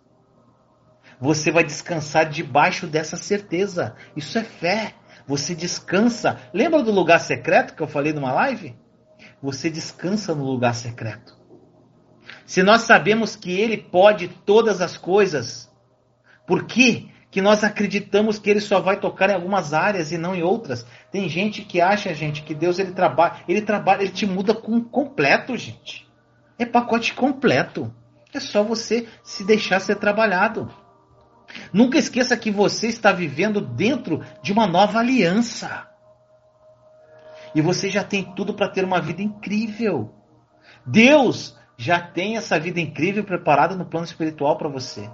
[1.20, 3.96] Você vai descansar debaixo dessa certeza.
[4.14, 4.94] Isso é fé.
[5.26, 6.38] Você descansa.
[6.52, 8.76] Lembra do lugar secreto que eu falei numa live?
[9.42, 11.35] Você descansa no lugar secreto.
[12.46, 15.70] Se nós sabemos que Ele pode todas as coisas,
[16.46, 20.34] por que, que nós acreditamos que Ele só vai tocar em algumas áreas e não
[20.34, 20.86] em outras?
[21.10, 24.80] Tem gente que acha, gente, que Deus ele trabalha, ele trabalha, ele te muda com
[24.80, 26.08] completo, gente.
[26.56, 27.92] É pacote completo.
[28.32, 30.72] É só você se deixar ser trabalhado.
[31.72, 35.88] Nunca esqueça que você está vivendo dentro de uma nova aliança.
[37.54, 40.14] E você já tem tudo para ter uma vida incrível.
[40.84, 45.10] Deus já tem essa vida incrível preparada no plano espiritual para você.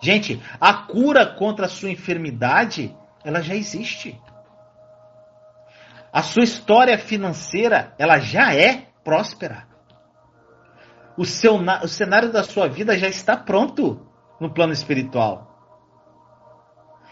[0.00, 4.18] Gente, a cura contra a sua enfermidade, ela já existe.
[6.12, 9.68] A sua história financeira, ela já é próspera.
[11.16, 14.06] O, seu, o cenário da sua vida já está pronto
[14.40, 15.50] no plano espiritual.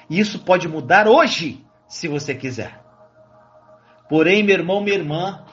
[0.09, 2.83] E isso pode mudar hoje, se você quiser.
[4.09, 5.45] Porém, meu irmão, minha irmã,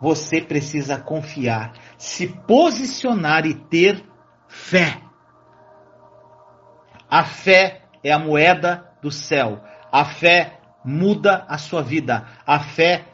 [0.00, 4.04] você precisa confiar, se posicionar e ter
[4.48, 5.00] fé.
[7.08, 9.62] A fé é a moeda do céu.
[9.90, 12.26] A fé muda a sua vida.
[12.46, 13.06] A fé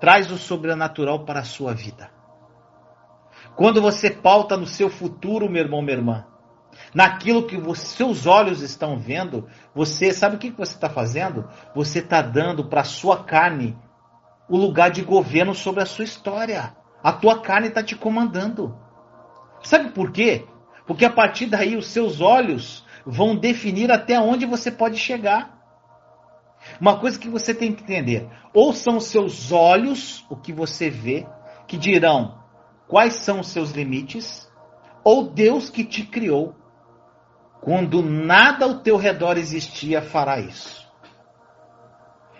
[0.00, 2.10] traz o sobrenatural para a sua vida.
[3.56, 6.26] Quando você pauta no seu futuro, meu irmão, minha irmã,
[6.92, 11.48] naquilo que os seus olhos estão vendo, você sabe o que você está fazendo?
[11.74, 13.78] Você está dando para a sua carne
[14.48, 16.74] o lugar de governo sobre a sua história.
[17.02, 18.76] A tua carne está te comandando.
[19.62, 20.46] Sabe por quê?
[20.86, 25.54] Porque a partir daí os seus olhos vão definir até onde você pode chegar.
[26.80, 30.88] Uma coisa que você tem que entender: ou são os seus olhos, o que você
[30.88, 31.26] vê,
[31.66, 32.42] que dirão
[32.88, 34.50] quais são os seus limites,
[35.02, 36.54] ou Deus que te criou
[37.64, 40.83] quando nada ao teu redor existia, fará isso.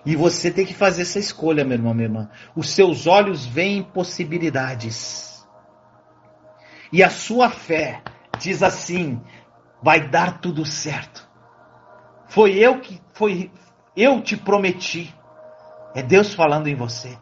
[0.04, 2.30] E você tem que fazer essa escolha, meu irmão, minha irmã.
[2.54, 5.46] Os seus olhos veem possibilidades.
[6.92, 8.02] E a sua fé
[8.38, 9.20] diz assim:
[9.82, 11.28] vai dar tudo certo.
[12.28, 13.50] Foi eu que foi
[13.96, 15.14] eu te prometi.
[15.94, 17.16] É Deus falando em você.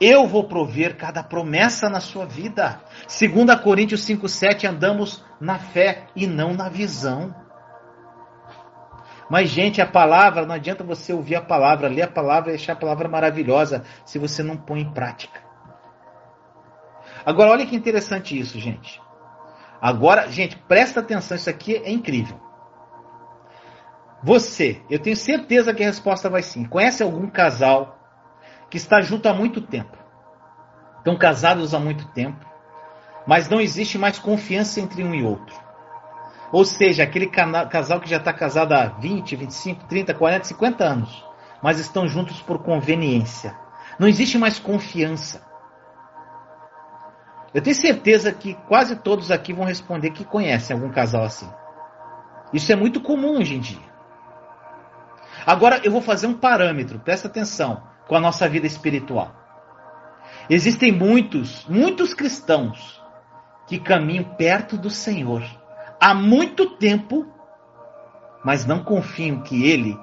[0.00, 2.80] Eu vou prover cada promessa na sua vida.
[3.08, 7.34] 2 Coríntios 5,7 andamos na fé e não na visão.
[9.34, 12.74] Mas, gente, a palavra, não adianta você ouvir a palavra, ler a palavra e achar
[12.74, 15.40] a palavra maravilhosa se você não põe em prática.
[17.26, 19.02] Agora, olha que interessante isso, gente.
[19.82, 22.40] Agora, gente, presta atenção, isso aqui é incrível.
[24.22, 26.64] Você, eu tenho certeza que a resposta vai sim.
[26.64, 27.98] Conhece algum casal
[28.70, 29.98] que está junto há muito tempo.
[30.98, 32.46] Estão casados há muito tempo,
[33.26, 35.63] mas não existe mais confiança entre um e outro.
[36.54, 41.24] Ou seja, aquele casal que já está casado há 20, 25, 30, 40, 50 anos,
[41.60, 43.58] mas estão juntos por conveniência.
[43.98, 45.44] Não existe mais confiança.
[47.52, 51.50] Eu tenho certeza que quase todos aqui vão responder que conhecem algum casal assim.
[52.52, 53.92] Isso é muito comum hoje em dia.
[55.44, 59.34] Agora eu vou fazer um parâmetro, presta atenção com a nossa vida espiritual.
[60.48, 63.02] Existem muitos, muitos cristãos
[63.66, 65.42] que caminham perto do Senhor
[66.04, 67.26] há muito tempo,
[68.44, 69.98] mas não confiam que Ele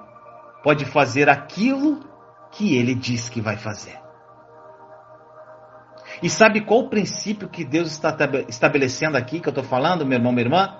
[0.63, 1.99] pode fazer aquilo
[2.49, 4.01] que Ele diz que vai fazer.
[6.23, 10.17] E sabe qual o princípio que Deus está estabelecendo aqui, que eu estou falando, meu
[10.17, 10.75] irmão, minha irmã?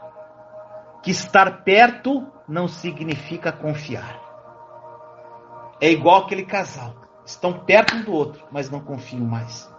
[1.03, 4.19] Que estar perto não significa confiar.
[5.79, 9.71] É igual aquele casal estão perto um do outro, mas não confiam mais.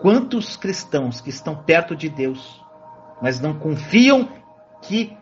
[0.00, 2.60] Quantos cristãos que estão perto de Deus,
[3.22, 4.39] mas não confiam
[4.82, 5.16] que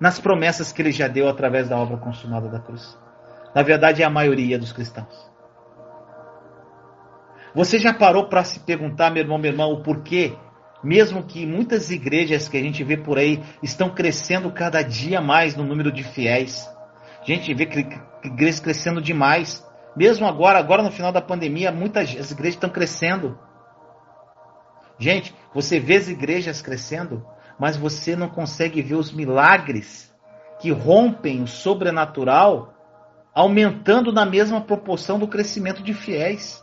[0.00, 2.98] nas promessas que ele já deu através da obra consumada da cruz?
[3.54, 5.32] Na verdade, é a maioria dos cristãos.
[7.54, 10.36] Você já parou para se perguntar, meu irmão, meu irmão, o porquê?
[10.82, 15.54] Mesmo que muitas igrejas que a gente vê por aí estão crescendo cada dia mais
[15.56, 16.68] no número de fiéis.
[17.22, 17.68] A gente vê
[18.24, 19.64] igrejas crescendo demais.
[19.96, 23.38] Mesmo agora, agora no final da pandemia, muitas as igrejas estão crescendo.
[24.98, 27.24] Gente, você vê as igrejas crescendo,
[27.58, 30.12] mas você não consegue ver os milagres
[30.60, 32.74] que rompem o sobrenatural,
[33.34, 36.62] aumentando na mesma proporção do crescimento de fiéis.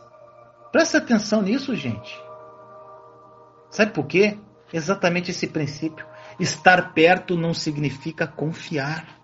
[0.70, 2.20] Presta atenção nisso, gente.
[3.70, 4.38] Sabe por quê?
[4.72, 6.06] Exatamente esse princípio.
[6.40, 9.22] Estar perto não significa confiar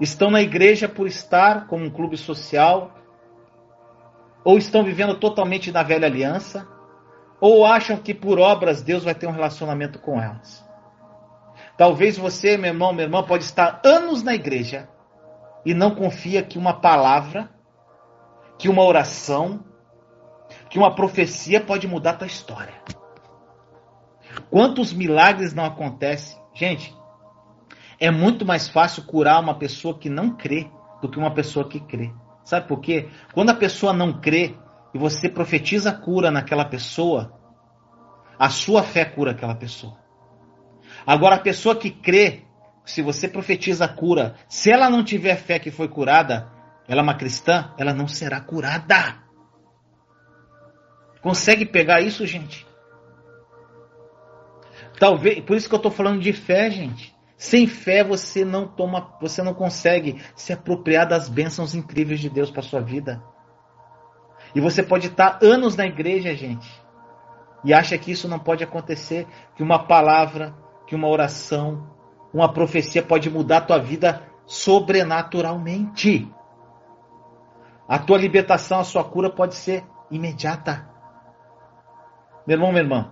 [0.00, 2.92] estão na igreja por estar como um clube social,
[4.44, 6.68] ou estão vivendo totalmente na velha aliança,
[7.46, 10.66] ou acham que por obras Deus vai ter um relacionamento com elas.
[11.76, 14.88] Talvez você, meu irmão, minha irmã, pode estar anos na igreja
[15.62, 17.50] e não confia que uma palavra,
[18.58, 19.62] que uma oração,
[20.70, 22.72] que uma profecia pode mudar a tua história.
[24.48, 26.40] Quantos milagres não acontecem?
[26.54, 26.96] Gente,
[28.00, 30.66] é muito mais fácil curar uma pessoa que não crê
[31.02, 32.10] do que uma pessoa que crê.
[32.42, 33.10] Sabe por quê?
[33.34, 34.56] Quando a pessoa não crê
[34.94, 37.36] e você profetiza cura naquela pessoa,
[38.38, 39.98] a sua fé cura aquela pessoa.
[41.04, 42.44] Agora, a pessoa que crê,
[42.84, 46.48] se você profetiza cura, se ela não tiver fé que foi curada,
[46.86, 49.22] ela é uma cristã, ela não será curada.
[51.20, 52.64] Consegue pegar isso, gente?
[54.98, 57.12] Talvez, por isso que eu estou falando de fé, gente.
[57.36, 62.50] Sem fé você não toma, você não consegue se apropriar das bênçãos incríveis de Deus
[62.50, 63.20] para sua vida.
[64.54, 66.68] E você pode estar anos na igreja, gente,
[67.64, 69.26] e acha que isso não pode acontecer,
[69.56, 70.54] que uma palavra,
[70.86, 71.90] que uma oração,
[72.32, 76.30] uma profecia pode mudar a tua vida sobrenaturalmente.
[77.88, 80.88] A tua libertação, a sua cura pode ser imediata.
[82.46, 83.10] Meu irmão, minha irmã,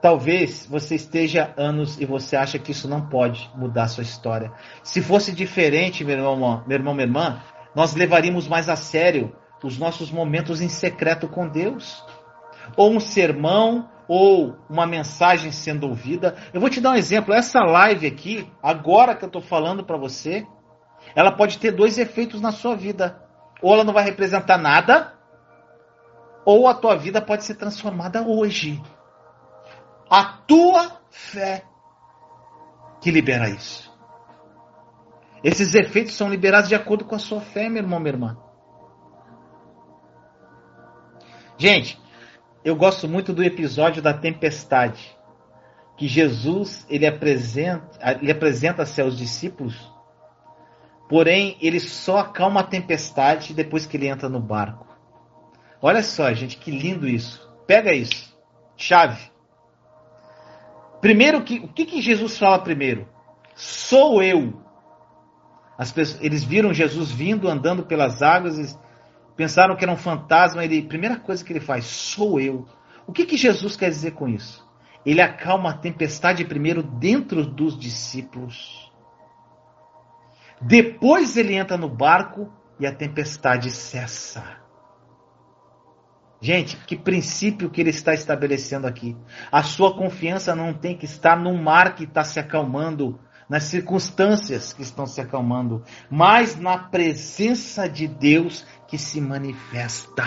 [0.00, 4.52] Talvez você esteja anos e você acha que isso não pode mudar a sua história.
[4.82, 7.42] Se fosse diferente, meu irmão, meu irmão, minha irmã,
[7.74, 12.04] nós levaríamos mais a sério os nossos momentos em secreto com Deus.
[12.76, 16.36] Ou um sermão, ou uma mensagem sendo ouvida.
[16.52, 17.34] Eu vou te dar um exemplo.
[17.34, 20.46] Essa live aqui, agora que eu estou falando para você,
[21.14, 23.22] ela pode ter dois efeitos na sua vida.
[23.62, 25.14] Ou ela não vai representar nada,
[26.44, 28.80] ou a tua vida pode ser transformada hoje
[30.10, 31.64] a tua fé
[33.00, 33.87] que libera isso.
[35.42, 38.36] Esses efeitos são liberados de acordo com a sua fé, meu irmão, minha irmã.
[41.56, 42.00] Gente,
[42.64, 45.16] eu gosto muito do episódio da tempestade,
[45.96, 49.76] que Jesus ele apresenta, ele apresenta a seus discípulos,
[51.08, 54.86] porém ele só acalma a tempestade depois que ele entra no barco.
[55.80, 57.48] Olha só, gente, que lindo isso.
[57.66, 58.36] Pega isso.
[58.76, 59.30] Chave.
[61.00, 63.08] Primeiro, que, o que, que Jesus fala primeiro?
[63.54, 64.60] Sou eu.
[65.78, 68.78] Pessoas, eles viram Jesus vindo, andando pelas águas,
[69.36, 70.64] pensaram que era um fantasma.
[70.64, 72.66] Ele, primeira coisa que ele faz, sou eu.
[73.06, 74.66] O que, que Jesus quer dizer com isso?
[75.06, 78.92] Ele acalma a tempestade primeiro dentro dos discípulos.
[80.60, 84.58] Depois ele entra no barco e a tempestade cessa.
[86.40, 89.16] Gente, que princípio que ele está estabelecendo aqui.
[89.50, 93.18] A sua confiança não tem que estar no mar que está se acalmando,
[93.48, 100.24] nas circunstâncias que estão se acalmando, mas na presença de Deus que se manifesta.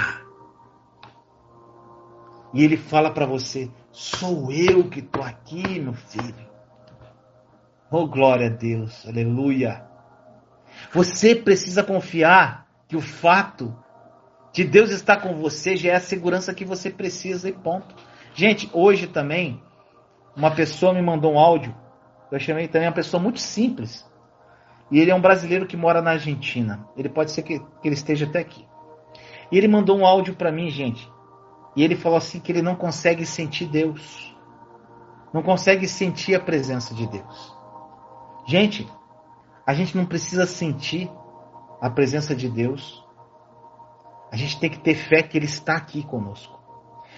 [2.53, 6.49] E ele fala para você: sou eu que estou aqui, meu filho.
[7.89, 9.85] Oh, glória a Deus, aleluia.
[10.93, 13.75] Você precisa confiar que o fato
[14.53, 17.95] que Deus está com você já é a segurança que você precisa e ponto.
[18.33, 19.61] Gente, hoje também,
[20.35, 21.75] uma pessoa me mandou um áudio.
[22.31, 24.09] Eu chamei também uma pessoa muito simples.
[24.89, 26.87] E ele é um brasileiro que mora na Argentina.
[26.97, 28.65] Ele pode ser que, que ele esteja até aqui.
[29.51, 31.09] E ele mandou um áudio para mim, gente.
[31.75, 34.35] E ele falou assim que ele não consegue sentir Deus.
[35.33, 37.57] Não consegue sentir a presença de Deus.
[38.45, 38.87] Gente,
[39.65, 41.09] a gente não precisa sentir
[41.81, 43.01] a presença de Deus
[44.31, 46.57] a gente tem que ter fé que Ele está aqui conosco.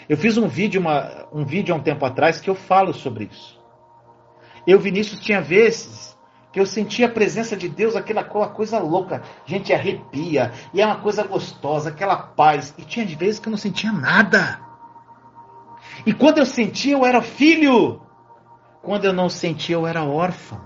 [0.09, 3.26] Eu fiz um vídeo, uma, um vídeo há um tempo atrás que eu falo sobre
[3.26, 3.62] isso.
[4.66, 6.18] Eu, Vinícius, tinha vezes
[6.51, 9.24] que eu sentia a presença de Deus, aquela coisa louca.
[9.45, 12.76] Gente, arrepia, e é uma coisa gostosa, aquela paz.
[12.78, 14.59] E tinha vezes que eu não sentia nada.
[16.05, 18.01] E quando eu sentia, eu era filho.
[18.84, 20.61] Quando eu não sentia, eu era órfão.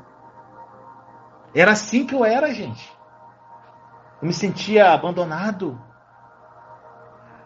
[1.56, 2.92] Era assim que eu era, gente.
[4.22, 5.80] Eu me sentia abandonado.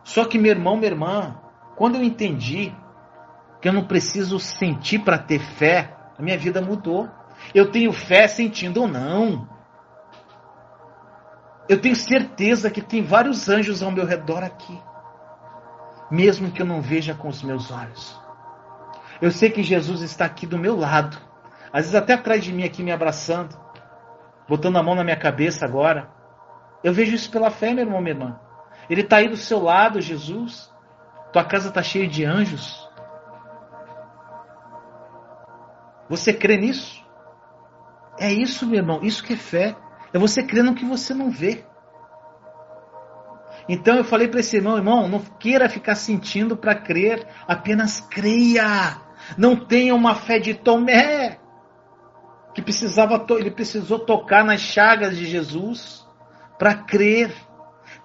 [0.04, 1.40] Só que, meu irmão, minha irmã,
[1.76, 2.74] quando eu entendi
[3.62, 7.10] que eu não preciso sentir para ter fé, a minha vida mudou.
[7.54, 9.50] Eu tenho fé sentindo ou não.
[11.68, 14.80] Eu tenho certeza que tem vários anjos ao meu redor aqui,
[16.12, 18.20] mesmo que eu não veja com os meus olhos.
[19.22, 21.18] Eu sei que Jesus está aqui do meu lado,
[21.74, 23.58] às vezes até atrás de mim aqui me abraçando,
[24.48, 26.10] botando a mão na minha cabeça agora.
[26.84, 28.40] Eu vejo isso pela fé, meu irmão, minha irmã.
[28.90, 30.72] Ele está aí do seu lado, Jesus.
[31.32, 32.81] Tua casa está cheia de anjos.
[36.12, 37.02] Você crê nisso?
[38.20, 39.00] É isso, meu irmão.
[39.02, 39.78] Isso que é fé.
[40.12, 41.64] É você crer no que você não vê.
[43.70, 49.00] Então eu falei para esse irmão, irmão, não queira ficar sentindo para crer, apenas creia.
[49.38, 51.40] Não tenha uma fé de Tomé,
[52.54, 56.06] que precisava, ele precisou tocar nas chagas de Jesus
[56.60, 57.34] para crer.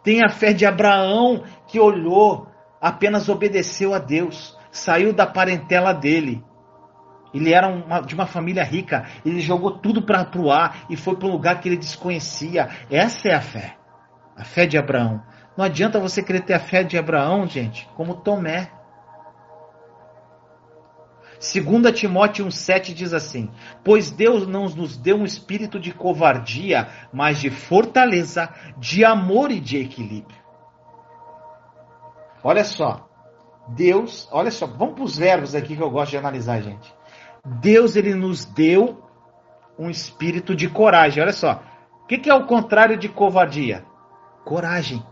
[0.04, 2.46] Tenha fé de Abraão, que olhou,
[2.80, 6.44] apenas obedeceu a Deus, saiu da parentela dele.
[7.36, 11.16] Ele era uma, de uma família rica, ele jogou tudo para o ar e foi
[11.16, 12.68] para um lugar que ele desconhecia.
[12.90, 13.76] Essa é a fé,
[14.34, 15.22] a fé de Abraão.
[15.54, 18.70] Não adianta você querer ter a fé de Abraão, gente, como Tomé.
[21.38, 23.50] 2 Timóteo 1,7 diz assim:
[23.84, 29.60] Pois Deus não nos deu um espírito de covardia, mas de fortaleza, de amor e
[29.60, 30.40] de equilíbrio.
[32.42, 33.06] Olha só,
[33.68, 36.94] Deus, olha só, vamos para os verbos aqui que eu gosto de analisar, gente.
[37.60, 39.02] Deus ele nos deu
[39.78, 41.22] um espírito de coragem.
[41.22, 41.62] Olha só,
[42.02, 43.84] o que, que é o contrário de covardia?
[44.44, 45.04] Coragem.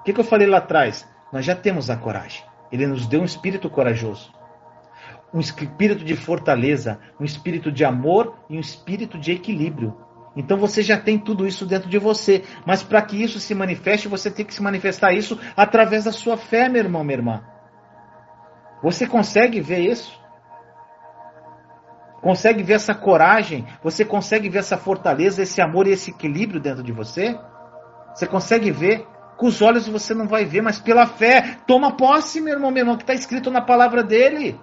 [0.00, 1.08] O que, que eu falei lá atrás?
[1.32, 2.42] Nós já temos a coragem.
[2.70, 4.32] Ele nos deu um espírito corajoso
[5.32, 9.96] um espírito de fortaleza, um espírito de amor e um espírito de equilíbrio.
[10.36, 14.08] Então você já tem tudo isso dentro de você, mas para que isso se manifeste,
[14.08, 17.44] você tem que se manifestar isso através da sua fé, meu irmão, minha irmã.
[18.82, 20.20] Você consegue ver isso?
[22.22, 23.66] Consegue ver essa coragem?
[23.82, 27.36] Você consegue ver essa fortaleza, esse amor e esse equilíbrio dentro de você?
[28.14, 29.04] Você consegue ver?
[29.36, 32.82] Com os olhos você não vai ver, mas pela fé, toma posse, meu irmão, meu
[32.82, 34.60] irmão, que está escrito na palavra dele.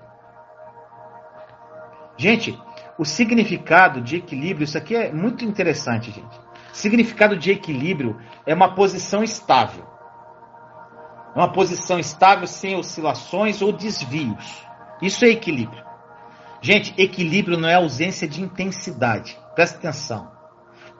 [2.16, 2.57] Gente,
[2.97, 6.39] o significado de equilíbrio, isso aqui é muito interessante, gente.
[6.72, 9.86] Significado de equilíbrio é uma posição estável.
[11.36, 14.66] É uma posição estável sem oscilações ou desvios.
[15.01, 15.89] Isso é equilíbrio.
[16.62, 19.39] Gente, equilíbrio não é ausência de intensidade.
[19.55, 20.32] Presta atenção.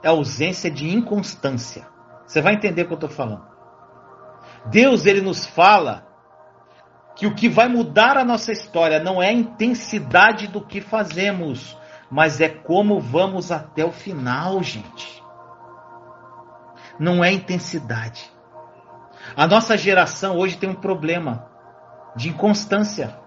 [0.02, 1.86] É ausência de inconstância.
[2.26, 3.44] Você vai entender o que eu estou falando.
[4.66, 6.06] Deus, ele nos fala
[7.14, 11.76] que o que vai mudar a nossa história não é a intensidade do que fazemos,
[12.10, 15.22] mas é como vamos até o final, gente.
[16.98, 18.30] Não é intensidade.
[19.36, 21.46] A nossa geração hoje tem um problema
[22.16, 23.19] de inconstância.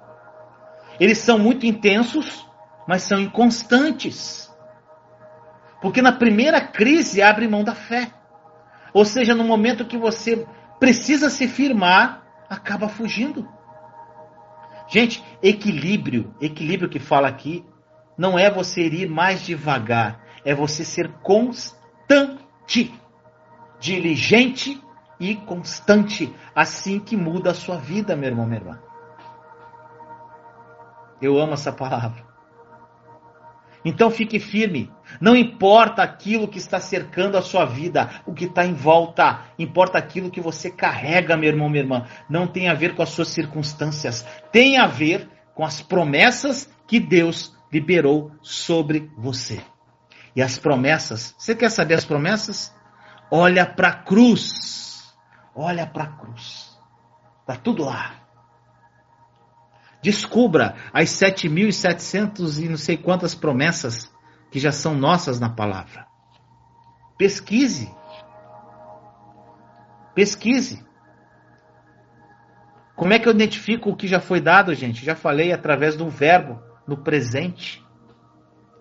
[1.00, 2.46] Eles são muito intensos,
[2.88, 4.52] mas são inconstantes.
[5.82, 8.12] Porque na primeira crise abre mão da fé.
[8.94, 10.48] Ou seja, no momento que você
[10.80, 13.48] precisa se firmar, acaba fugindo.
[14.88, 17.66] Gente, equilíbrio, equilíbrio que fala aqui,
[18.18, 22.94] não é você ir mais devagar, é você ser constante,
[23.80, 24.82] diligente
[25.20, 28.80] e constante, assim que muda a sua vida, meu irmão, minha irmã.
[31.26, 32.24] Eu amo essa palavra.
[33.86, 34.92] Então fique firme.
[35.20, 39.98] Não importa aquilo que está cercando a sua vida, o que está em volta, importa
[39.98, 42.06] aquilo que você carrega, meu irmão, minha irmã.
[42.30, 47.00] Não tem a ver com as suas circunstâncias, tem a ver com as promessas que
[47.00, 49.62] Deus liberou sobre você.
[50.36, 52.74] E as promessas, você quer saber as promessas?
[53.30, 55.14] Olha para a cruz.
[55.56, 56.78] Olha para a cruz.
[57.42, 58.23] Está tudo lá.
[60.04, 64.14] Descubra as 7.700 e não sei quantas promessas
[64.52, 66.06] que já são nossas na palavra.
[67.18, 67.90] Pesquise.
[70.14, 70.86] Pesquise.
[72.98, 75.06] Como é que eu identifico o que já foi dado, gente?
[75.06, 77.82] Já falei através do verbo no presente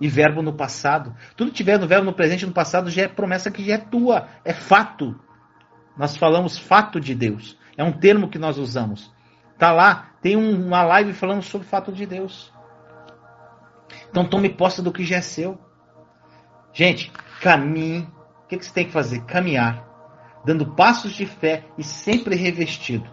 [0.01, 1.15] e verbo no passado.
[1.37, 3.75] Tudo que tiver no verbo no presente e no passado já é promessa que já
[3.75, 5.19] é tua, é fato.
[5.97, 7.57] Nós falamos fato de Deus.
[7.77, 9.15] É um termo que nós usamos.
[9.57, 12.53] Tá lá, tem uma live falando sobre o fato de Deus.
[14.09, 15.59] Então tome posse do que já é seu.
[16.73, 17.11] Gente,
[17.41, 18.09] caminhe.
[18.45, 19.25] O que, você tem que fazer?
[19.25, 19.85] Caminhar.
[20.45, 23.11] Dando passos de fé e sempre revestido.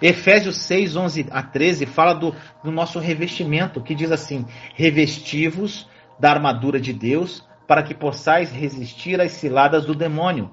[0.00, 4.44] Efésios 6, 11 a 13 fala do, do nosso revestimento, que diz assim:
[4.74, 5.88] revestivos
[6.18, 10.50] da armadura de Deus, para que possais resistir às ciladas do demônio.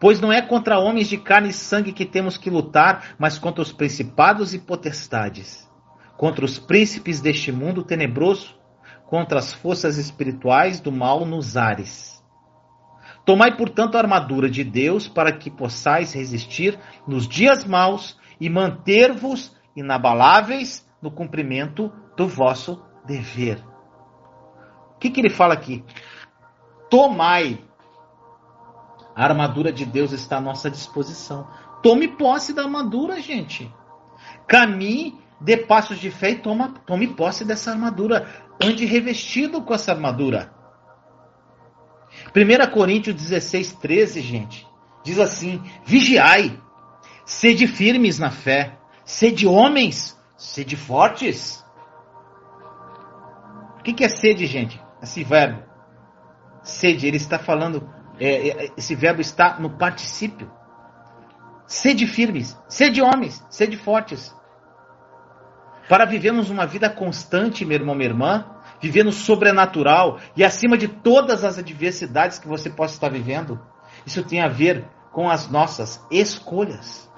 [0.00, 3.62] Pois não é contra homens de carne e sangue que temos que lutar, mas contra
[3.62, 5.70] os principados e potestades,
[6.16, 8.58] contra os príncipes deste mundo tenebroso,
[9.06, 12.18] contra as forças espirituais do mal nos ares.
[13.26, 19.54] Tomai, portanto, a armadura de Deus para que possais resistir nos dias maus e manter-vos
[19.76, 23.62] inabaláveis no cumprimento do vosso dever.
[24.94, 25.84] O que, que ele fala aqui?
[26.88, 27.58] Tomai
[29.20, 31.46] a armadura de Deus está à nossa disposição.
[31.82, 33.70] Tome posse da armadura, gente.
[34.48, 38.26] Caminhe, dê passos de fé e toma, tome posse dessa armadura.
[38.58, 40.50] Ande revestido com essa armadura.
[42.34, 44.66] 1 Coríntios 16, 13, gente,
[45.04, 46.58] diz assim: Vigiai,
[47.26, 51.62] sede firmes na fé, sede homens, sede fortes.
[53.78, 54.82] O que, é sede, gente?
[55.02, 55.62] Esse verbo.
[56.62, 57.86] Sede, ele está falando,
[58.20, 60.50] é, é, esse verbo está no particípio.
[61.66, 64.34] Sede firmes, sede homens, sede fortes.
[65.88, 68.44] Para vivermos uma vida constante, meu irmão, minha irmã,
[68.80, 73.60] vivendo sobrenatural e acima de todas as adversidades que você possa estar vivendo,
[74.04, 77.10] isso tem a ver com as nossas escolhas.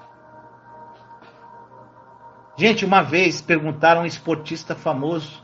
[2.55, 5.43] Gente, uma vez perguntaram a um esportista famoso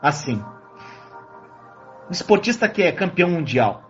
[0.00, 0.42] assim:
[2.08, 3.83] um esportista que é campeão mundial,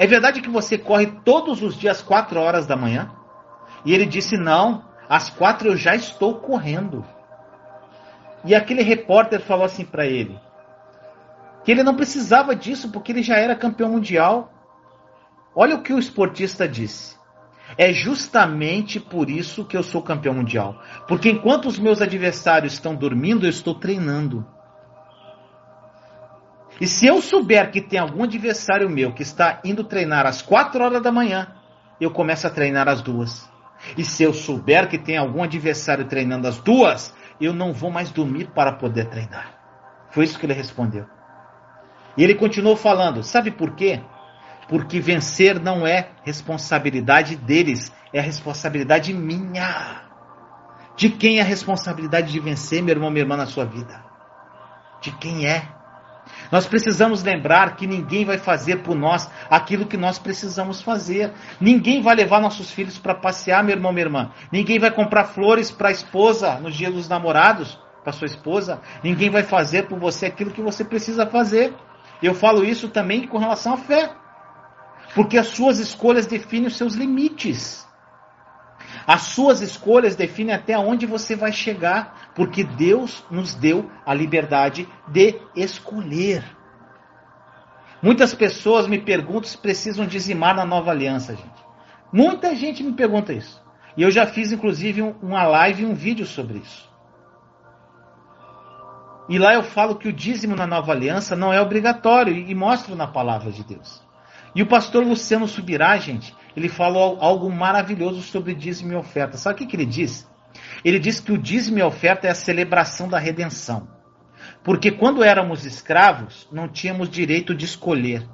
[0.00, 3.10] é verdade que você corre todos os dias 4 horas da manhã?
[3.84, 7.04] E ele disse: Não, às quatro eu já estou correndo.
[8.42, 10.40] E aquele repórter falou assim para ele:
[11.62, 14.50] que ele não precisava disso porque ele já era campeão mundial.
[15.54, 17.14] Olha o que o esportista disse.
[17.76, 20.80] É justamente por isso que eu sou campeão mundial.
[21.06, 24.46] Porque enquanto os meus adversários estão dormindo, eu estou treinando.
[26.80, 30.82] E se eu souber que tem algum adversário meu que está indo treinar às 4
[30.82, 31.54] horas da manhã,
[32.00, 33.48] eu começo a treinar às duas.
[33.96, 38.10] E se eu souber que tem algum adversário treinando às duas, eu não vou mais
[38.10, 39.54] dormir para poder treinar.
[40.10, 41.06] Foi isso que ele respondeu.
[42.16, 44.00] E ele continuou falando: sabe por quê?
[44.68, 50.02] Porque vencer não é responsabilidade deles, é responsabilidade minha.
[50.96, 54.04] De quem é a responsabilidade de vencer, meu irmão, minha irmã, na sua vida?
[55.00, 55.79] De quem é?
[56.50, 61.32] Nós precisamos lembrar que ninguém vai fazer por nós aquilo que nós precisamos fazer.
[61.60, 64.30] Ninguém vai levar nossos filhos para passear, meu irmão, minha irmã.
[64.50, 68.80] Ninguém vai comprar flores para a esposa no dia dos namorados, para sua esposa.
[69.02, 71.72] Ninguém vai fazer por você aquilo que você precisa fazer.
[72.22, 74.10] Eu falo isso também com relação à fé.
[75.14, 77.88] Porque as suas escolhas definem os seus limites.
[79.12, 84.88] As suas escolhas definem até onde você vai chegar, porque Deus nos deu a liberdade
[85.08, 86.44] de escolher.
[88.00, 91.66] Muitas pessoas me perguntam se precisam dizimar na nova aliança, gente.
[92.12, 93.60] Muita gente me pergunta isso.
[93.96, 96.88] E eu já fiz, inclusive, uma live e um vídeo sobre isso.
[99.28, 102.94] E lá eu falo que o dízimo na nova aliança não é obrigatório e mostro
[102.94, 104.00] na palavra de Deus.
[104.54, 109.36] E o pastor Luciano Subirá, gente, ele falou algo maravilhoso sobre dízimo e oferta.
[109.36, 110.28] Sabe o que, que ele diz?
[110.84, 113.88] Ele diz que o dízimo e oferta é a celebração da redenção.
[114.62, 118.26] Porque quando éramos escravos, não tínhamos direito de escolher.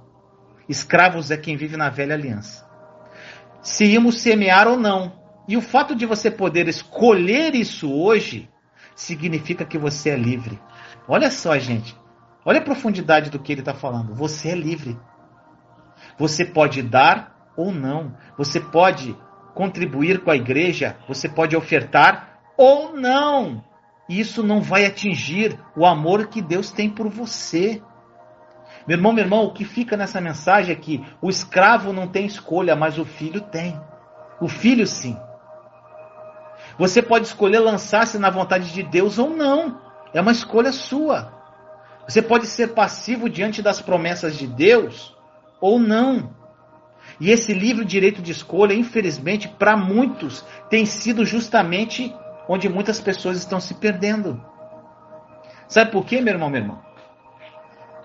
[0.68, 2.66] Escravos é quem vive na velha aliança.
[3.60, 5.24] Se íamos semear ou não.
[5.48, 8.50] E o fato de você poder escolher isso hoje
[8.96, 10.58] significa que você é livre.
[11.06, 11.96] Olha só, gente.
[12.44, 14.14] Olha a profundidade do que ele está falando.
[14.14, 14.98] Você é livre.
[16.18, 18.14] Você pode dar ou não.
[18.36, 19.16] Você pode
[19.54, 20.96] contribuir com a igreja.
[21.08, 23.64] Você pode ofertar ou não.
[24.08, 27.82] Isso não vai atingir o amor que Deus tem por você.
[28.86, 32.24] Meu irmão, meu irmão, o que fica nessa mensagem é que o escravo não tem
[32.24, 33.80] escolha, mas o filho tem.
[34.40, 35.18] O filho sim.
[36.78, 39.80] Você pode escolher lançar-se na vontade de Deus ou não.
[40.12, 41.32] É uma escolha sua.
[42.06, 45.16] Você pode ser passivo diante das promessas de Deus
[45.60, 46.35] ou não.
[47.18, 52.14] E esse livre direito de escolha, infelizmente, para muitos, tem sido justamente
[52.48, 54.42] onde muitas pessoas estão se perdendo.
[55.66, 56.82] Sabe por quê, meu irmão, meu irmão?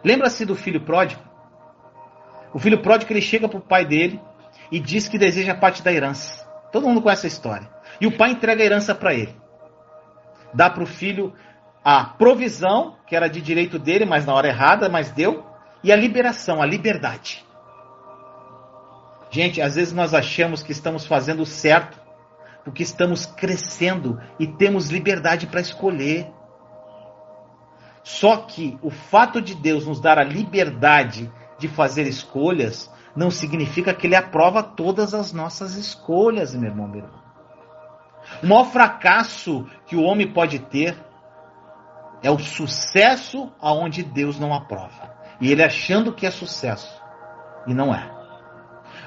[0.04, 1.22] Lembra-se do filho pródigo?
[2.54, 4.20] O filho pródigo ele chega para o pai dele
[4.72, 6.48] e diz que deseja parte da herança.
[6.72, 7.70] Todo mundo conhece a história.
[8.00, 9.36] E o pai entrega a herança para ele.
[10.54, 11.34] Dá para o filho
[11.84, 15.46] a provisão, que era de direito dele, mas na hora errada, mas deu,
[15.84, 17.46] e a liberação, a liberdade.
[19.32, 21.98] Gente, às vezes nós achamos que estamos fazendo certo,
[22.66, 26.30] porque estamos crescendo e temos liberdade para escolher.
[28.04, 33.94] Só que o fato de Deus nos dar a liberdade de fazer escolhas não significa
[33.94, 37.22] que Ele aprova todas as nossas escolhas, meu irmão, meu irmão.
[38.44, 40.98] O maior fracasso que o homem pode ter
[42.22, 45.16] é o sucesso aonde Deus não aprova.
[45.40, 47.02] E ele achando que é sucesso.
[47.66, 48.21] E não é.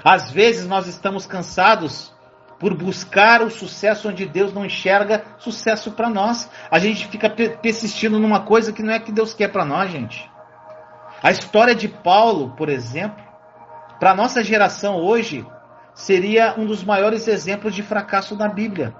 [0.05, 2.12] Às vezes nós estamos cansados
[2.59, 6.50] por buscar o sucesso onde Deus não enxerga sucesso para nós.
[6.70, 10.30] A gente fica persistindo numa coisa que não é que Deus quer para nós, gente.
[11.22, 13.24] A história de Paulo, por exemplo,
[13.98, 15.46] para nossa geração hoje,
[15.94, 18.94] seria um dos maiores exemplos de fracasso da Bíblia.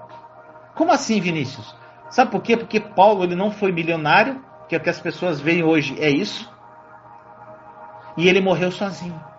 [0.73, 1.75] Como assim, Vinícius?
[2.09, 2.57] Sabe por quê?
[2.57, 6.09] Porque Paulo ele não foi milionário, que é o que as pessoas veem hoje é
[6.09, 6.51] isso.
[8.17, 9.34] E ele morreu sozinho.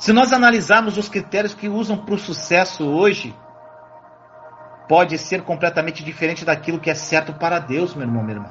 [0.00, 3.36] Se nós analisarmos os critérios que usam para o sucesso hoje,
[4.88, 8.48] pode ser completamente diferente daquilo que é certo para Deus, meu irmão, minha irmã.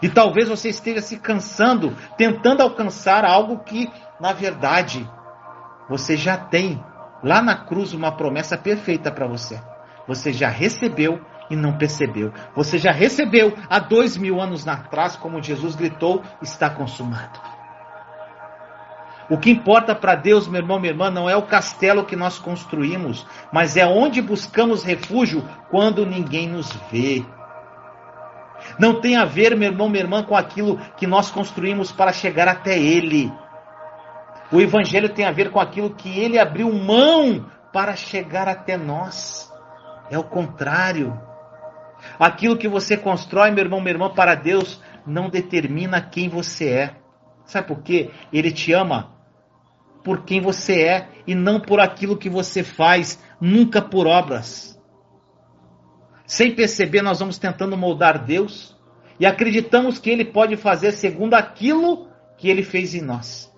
[0.00, 5.06] E talvez você esteja se cansando, tentando alcançar algo que, na verdade,
[5.86, 6.82] você já tem
[7.22, 9.60] lá na cruz uma promessa perfeita para você.
[10.08, 12.32] Você já recebeu e não percebeu.
[12.54, 17.55] Você já recebeu há dois mil anos atrás, como Jesus gritou: está consumado.
[19.28, 22.38] O que importa para Deus, meu irmão, minha irmã, não é o castelo que nós
[22.38, 27.24] construímos, mas é onde buscamos refúgio quando ninguém nos vê.
[28.78, 32.46] Não tem a ver, meu irmão, minha irmã, com aquilo que nós construímos para chegar
[32.46, 33.32] até Ele.
[34.52, 39.52] O Evangelho tem a ver com aquilo que Ele abriu mão para chegar até nós.
[40.08, 41.20] É o contrário.
[42.18, 46.94] Aquilo que você constrói, meu irmão, minha irmã, para Deus, não determina quem você é.
[47.44, 48.10] Sabe por quê?
[48.32, 49.15] Ele te ama
[50.06, 54.80] por quem você é e não por aquilo que você faz, nunca por obras.
[56.24, 58.76] Sem perceber, nós vamos tentando moldar Deus
[59.18, 63.52] e acreditamos que Ele pode fazer segundo aquilo que Ele fez em nós.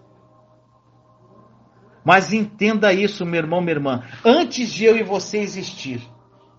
[2.03, 4.03] Mas entenda isso, meu irmão, minha irmã.
[4.25, 6.01] Antes de eu e você existir,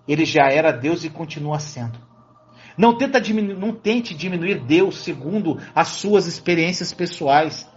[0.06, 1.98] Ele já era Deus e continua sendo.
[2.78, 7.68] Não, diminuir, não tente diminuir Deus segundo as suas experiências pessoais.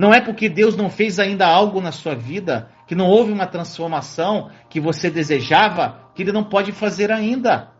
[0.00, 3.46] Não é porque Deus não fez ainda algo na sua vida, que não houve uma
[3.46, 7.70] transformação que você desejava, que Ele não pode fazer ainda.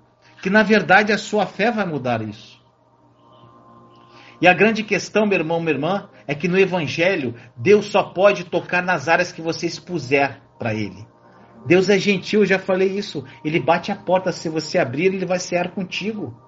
[0.42, 2.60] Que na verdade a sua fé vai mudar isso.
[4.38, 8.44] E a grande questão, meu irmão, minha irmã, é que no Evangelho, Deus só pode
[8.44, 11.06] tocar nas áreas que você expuser para Ele.
[11.64, 13.24] Deus é gentil, eu já falei isso.
[13.42, 16.38] Ele bate a porta, se você abrir, Ele vai cear contigo.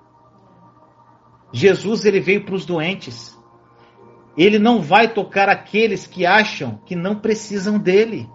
[1.50, 3.40] Jesus, ele veio para os doentes.
[4.36, 8.28] Ele não vai tocar aqueles que acham que não precisam dele.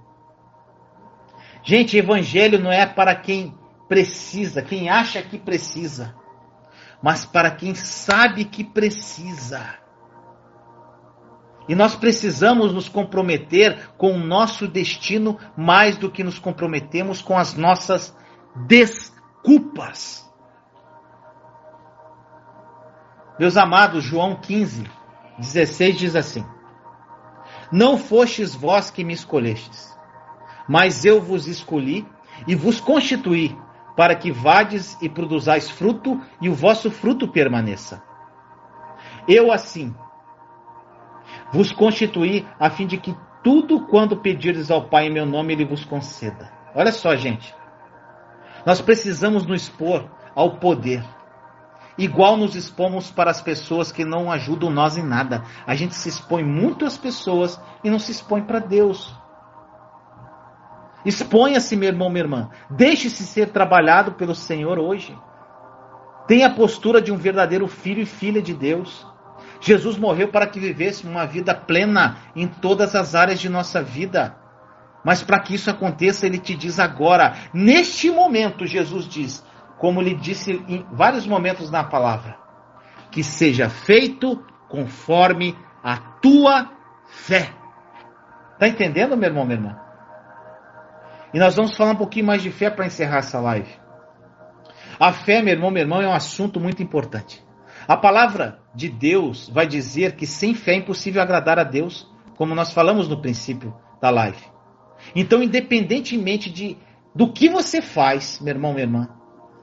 [1.64, 3.54] Gente, evangelho não é para quem
[3.88, 6.16] precisa, quem acha que precisa,
[7.02, 9.78] mas para quem sabe que precisa.
[11.68, 17.38] E nós precisamos nos comprometer com o nosso destino mais do que nos comprometemos com
[17.38, 18.16] as nossas
[18.66, 20.26] desculpas.
[23.38, 24.90] Meus amados, João 15,
[25.38, 26.46] 16 diz assim:
[27.72, 29.98] Não fostes vós que me escolhestes,
[30.68, 32.08] mas eu vos escolhi
[32.48, 33.58] e vos constituí
[33.96, 38.04] para que vades e produzais fruto e o vosso fruto permaneça.
[39.28, 39.94] Eu assim
[41.52, 45.66] vos constituí a fim de que tudo quando pedirdes ao Pai em meu nome ele
[45.66, 46.52] vos conceda.
[46.76, 47.56] Olha só, gente.
[48.66, 51.04] Nós precisamos nos expor ao poder
[51.98, 55.44] igual nos expomos para as pessoas que não ajudam nós em nada.
[55.66, 59.14] A gente se expõe muito às pessoas e não se expõe para Deus.
[61.06, 62.50] Exponha-se, meu irmão, minha irmã.
[62.70, 65.18] Deixe-se ser trabalhado pelo Senhor hoje.
[66.28, 69.08] Tenha a postura de um verdadeiro filho e filha de Deus.
[69.62, 74.36] Jesus morreu para que vivêssemos uma vida plena em todas as áreas de nossa vida.
[75.04, 79.44] Mas para que isso aconteça, ele te diz agora, neste momento, Jesus diz:
[79.78, 82.38] como lhe disse em vários momentos na palavra,
[83.12, 86.70] que seja feito conforme a tua
[87.08, 87.54] fé.
[88.60, 89.80] Tá entendendo, meu irmão, minha irmã?
[91.34, 93.70] E nós vamos falar um pouquinho mais de fé para encerrar essa live.
[95.00, 97.46] A fé, meu irmão, meu irmão, é um assunto muito importante.
[97.88, 102.56] A palavra de Deus vai dizer que sem fé é impossível agradar a Deus, como
[102.56, 104.44] nós falamos no princípio da live.
[105.16, 106.78] Então, independentemente de
[107.14, 109.10] do que você faz, meu irmão, minha irmã,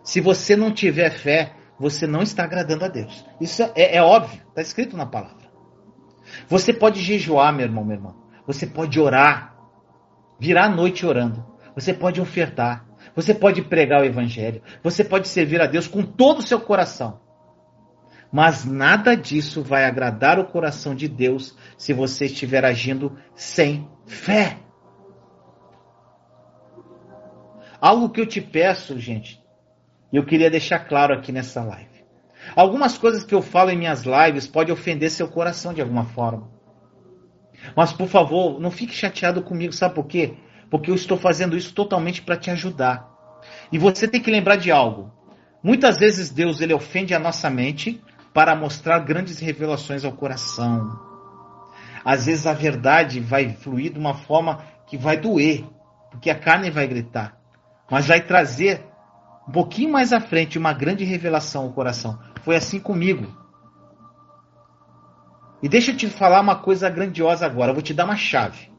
[0.05, 3.25] se você não tiver fé, você não está agradando a Deus.
[3.41, 5.45] Isso é, é óbvio, está escrito na palavra.
[6.49, 8.15] Você pode jejuar, meu irmão, minha irmã.
[8.47, 9.57] Você pode orar,
[10.39, 11.45] virar a noite orando.
[11.75, 12.87] Você pode ofertar.
[13.17, 14.63] Você pode pregar o evangelho.
[14.83, 17.21] Você pode servir a Deus com todo o seu coração.
[18.31, 24.59] Mas nada disso vai agradar o coração de Deus se você estiver agindo sem fé.
[27.81, 29.44] Algo que eu te peço, gente,
[30.15, 32.05] e eu queria deixar claro aqui nessa live.
[32.55, 36.49] Algumas coisas que eu falo em minhas lives podem ofender seu coração de alguma forma.
[37.77, 40.35] Mas por favor, não fique chateado comigo, sabe por quê?
[40.71, 43.11] Porque eu estou fazendo isso totalmente para te ajudar.
[43.73, 45.13] E você tem que lembrar de algo.
[45.61, 48.01] Muitas vezes Deus ele ofende a nossa mente
[48.33, 50.97] para mostrar grandes revelações ao coração.
[52.05, 55.65] Às vezes a verdade vai fluir de uma forma que vai doer,
[56.09, 57.37] porque a carne vai gritar,
[57.91, 58.94] mas vai trazer
[59.49, 62.19] um pouquinho mais à frente, uma grande revelação ao coração.
[62.43, 63.27] Foi assim comigo.
[65.63, 67.71] E deixa eu te falar uma coisa grandiosa agora.
[67.71, 68.71] Eu vou te dar uma chave.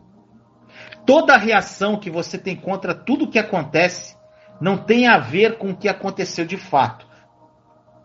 [1.05, 4.15] Toda reação que você tem contra tudo que acontece
[4.59, 7.07] não tem a ver com o que aconteceu de fato.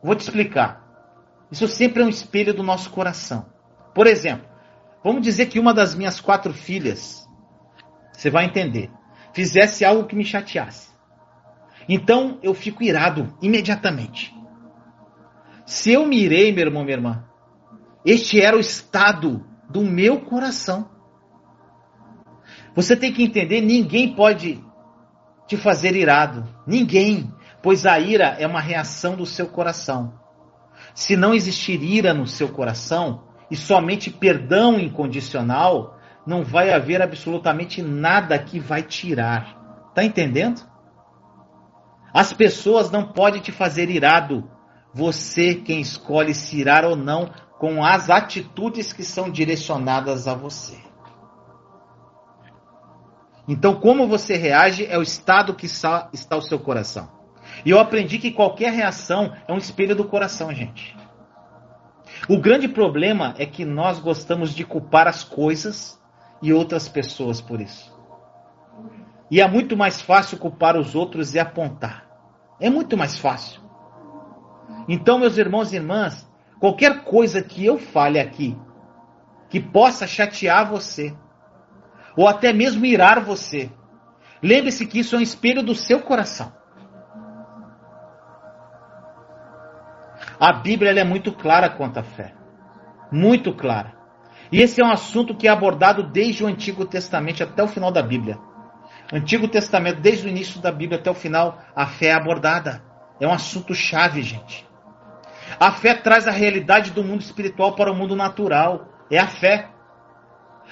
[0.03, 0.85] Vou te explicar.
[1.51, 3.47] Isso sempre é um espelho do nosso coração.
[3.95, 4.47] Por exemplo,
[5.03, 7.27] vamos dizer que uma das minhas quatro filhas,
[8.13, 8.91] você vai entender,
[9.33, 10.90] fizesse algo que me chateasse.
[11.89, 14.35] Então eu fico irado imediatamente.
[15.67, 17.25] Se eu me irei, meu irmão, minha irmã,
[18.05, 20.91] este era o estado do meu coração.
[22.75, 24.65] Você tem que entender, ninguém pode
[25.47, 26.49] te fazer irado.
[26.67, 27.33] Ninguém.
[27.63, 30.15] Pois a ira é uma reação do seu coração.
[30.95, 37.83] Se não existir ira no seu coração e somente perdão incondicional, não vai haver absolutamente
[37.83, 39.91] nada que vai tirar.
[39.95, 40.63] Tá entendendo?
[42.13, 44.49] As pessoas não podem te fazer irado.
[44.93, 50.79] Você quem escolhe se irar ou não com as atitudes que são direcionadas a você.
[53.47, 57.11] Então, como você reage é o estado que está, o seu coração.
[57.65, 60.97] E eu aprendi que qualquer reação é um espelho do coração, gente.
[62.29, 66.01] O grande problema é que nós gostamos de culpar as coisas
[66.41, 67.90] e outras pessoas por isso.
[69.31, 72.07] E é muito mais fácil culpar os outros e apontar.
[72.61, 73.61] É muito mais fácil.
[74.89, 76.29] Então, meus irmãos e irmãs,
[76.59, 78.59] qualquer coisa que eu fale aqui
[79.49, 81.15] que possa chatear você,
[82.17, 83.71] ou até mesmo irar você,
[84.41, 86.53] lembre-se que isso é um espelho do seu coração.
[90.39, 92.35] A Bíblia é muito clara quanto à fé.
[93.11, 93.93] Muito clara.
[94.53, 97.91] E esse é um assunto que é abordado desde o Antigo Testamento até o final
[97.93, 98.39] da Bíblia.
[99.13, 102.83] Antigo Testamento, desde o início da Bíblia até o final, a fé é abordada.
[103.21, 104.69] É um assunto chave, gente.
[105.59, 108.89] A fé traz a realidade do mundo espiritual para o mundo natural.
[109.11, 109.69] É a fé.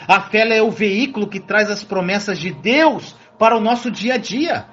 [0.06, 4.14] A fé é o veículo que traz as promessas de Deus para o nosso dia
[4.14, 4.66] a dia.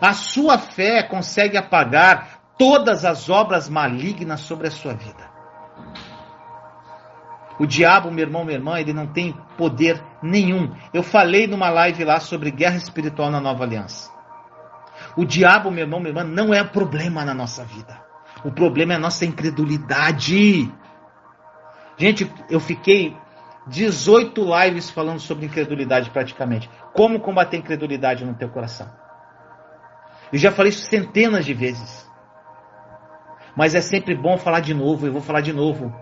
[0.00, 5.28] A sua fé consegue apagar todas as obras malignas sobre a sua vida.
[7.58, 10.72] O diabo, meu irmão, minha irmã, ele não tem poder nenhum.
[10.94, 14.10] Eu falei numa live lá sobre guerra espiritual na nova aliança.
[15.16, 18.00] O diabo, meu irmão, minha irmã, não é problema na nossa vida.
[18.44, 20.72] O problema é a nossa incredulidade.
[21.96, 23.16] Gente, eu fiquei
[23.66, 26.70] 18 lives falando sobre incredulidade praticamente.
[26.94, 28.88] Como combater incredulidade no teu coração.
[30.32, 32.08] Eu já falei isso centenas de vezes.
[33.56, 35.92] Mas é sempre bom falar de novo, eu vou falar de novo.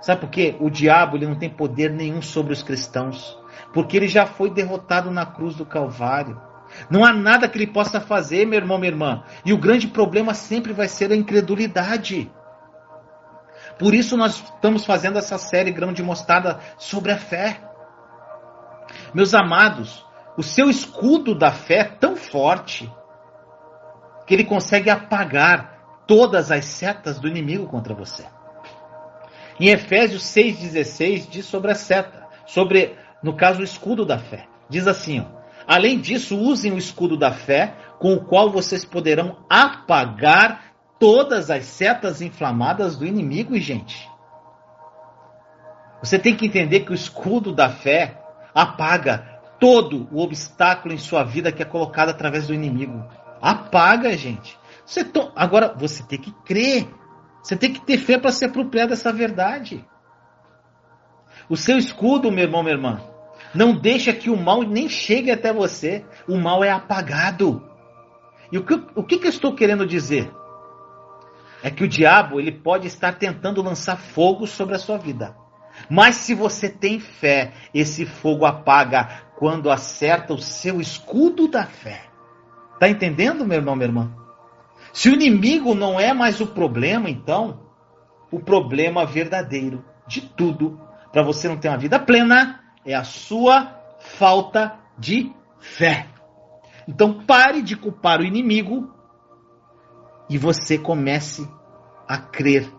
[0.00, 0.56] Sabe por quê?
[0.58, 3.38] O diabo ele não tem poder nenhum sobre os cristãos,
[3.72, 6.40] porque ele já foi derrotado na cruz do Calvário.
[6.88, 9.22] Não há nada que ele possa fazer, meu irmão, minha irmã.
[9.44, 12.30] E o grande problema sempre vai ser a incredulidade.
[13.78, 17.60] Por isso nós estamos fazendo essa série grão de mostarda sobre a fé.
[19.12, 22.90] Meus amados, o seu escudo da fé é tão forte
[24.26, 28.24] que ele consegue apagar todas as setas do inimigo contra você.
[29.60, 34.46] Em Efésios 6,16 diz sobre a seta, sobre, no caso, o escudo da fé.
[34.70, 35.26] Diz assim: ó,
[35.66, 41.66] além disso, usem o escudo da fé, com o qual vocês poderão apagar todas as
[41.66, 44.08] setas inflamadas do inimigo, gente.
[46.02, 48.18] Você tem que entender que o escudo da fé
[48.54, 53.04] apaga todo o obstáculo em sua vida que é colocado através do inimigo.
[53.42, 54.58] Apaga, gente.
[54.86, 55.30] Você to...
[55.36, 56.88] Agora, você tem que crer.
[57.42, 59.84] Você tem que ter fé para se apropriar dessa verdade.
[61.48, 63.00] O seu escudo, meu irmão, minha irmã,
[63.54, 66.04] não deixa que o mal nem chegue até você.
[66.28, 67.68] O mal é apagado.
[68.52, 70.30] E o que, o que, que eu estou querendo dizer?
[71.62, 75.36] É que o diabo ele pode estar tentando lançar fogo sobre a sua vida.
[75.88, 82.04] Mas se você tem fé, esse fogo apaga quando acerta o seu escudo da fé.
[82.78, 84.19] Tá entendendo, meu irmão, minha irmã?
[84.92, 87.60] Se o inimigo não é mais o problema, então,
[88.30, 90.80] o problema verdadeiro de tudo
[91.12, 96.06] para você não ter uma vida plena é a sua falta de fé.
[96.86, 98.92] Então pare de culpar o inimigo
[100.28, 101.46] e você comece
[102.08, 102.72] a crer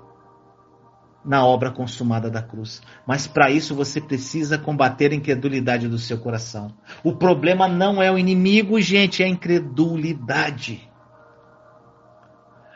[1.24, 2.82] na obra consumada da cruz.
[3.06, 6.74] Mas para isso você precisa combater a incredulidade do seu coração.
[7.04, 10.91] O problema não é o inimigo, gente, é a incredulidade.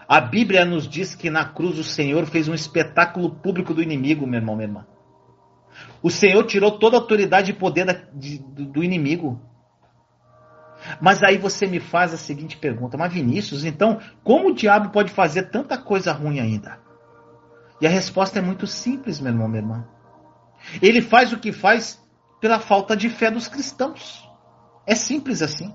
[0.08, 4.28] A Bíblia nos diz que na cruz o Senhor fez um espetáculo público do inimigo,
[4.28, 4.86] meu irmão, minha irmã.
[6.02, 9.42] O Senhor tirou toda a autoridade e poder da, de, do inimigo.
[11.02, 15.12] Mas aí você me faz a seguinte pergunta: Mas Vinícius, então como o diabo pode
[15.12, 16.80] fazer tanta coisa ruim ainda?
[17.82, 19.88] E a resposta é muito simples, meu irmão, minha irmã.
[20.82, 22.02] Ele faz o que faz
[22.40, 24.24] pela falta de fé dos cristãos.
[24.86, 25.74] É simples assim.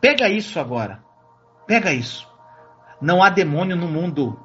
[0.00, 1.02] Pega isso agora.
[1.66, 2.28] Pega isso.
[3.00, 4.38] Não há demônio no mundo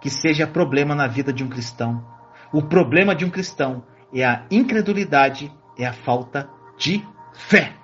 [0.00, 2.04] que seja problema na vida de um cristão.
[2.52, 7.74] O problema de um cristão é a incredulidade, é a falta de fé.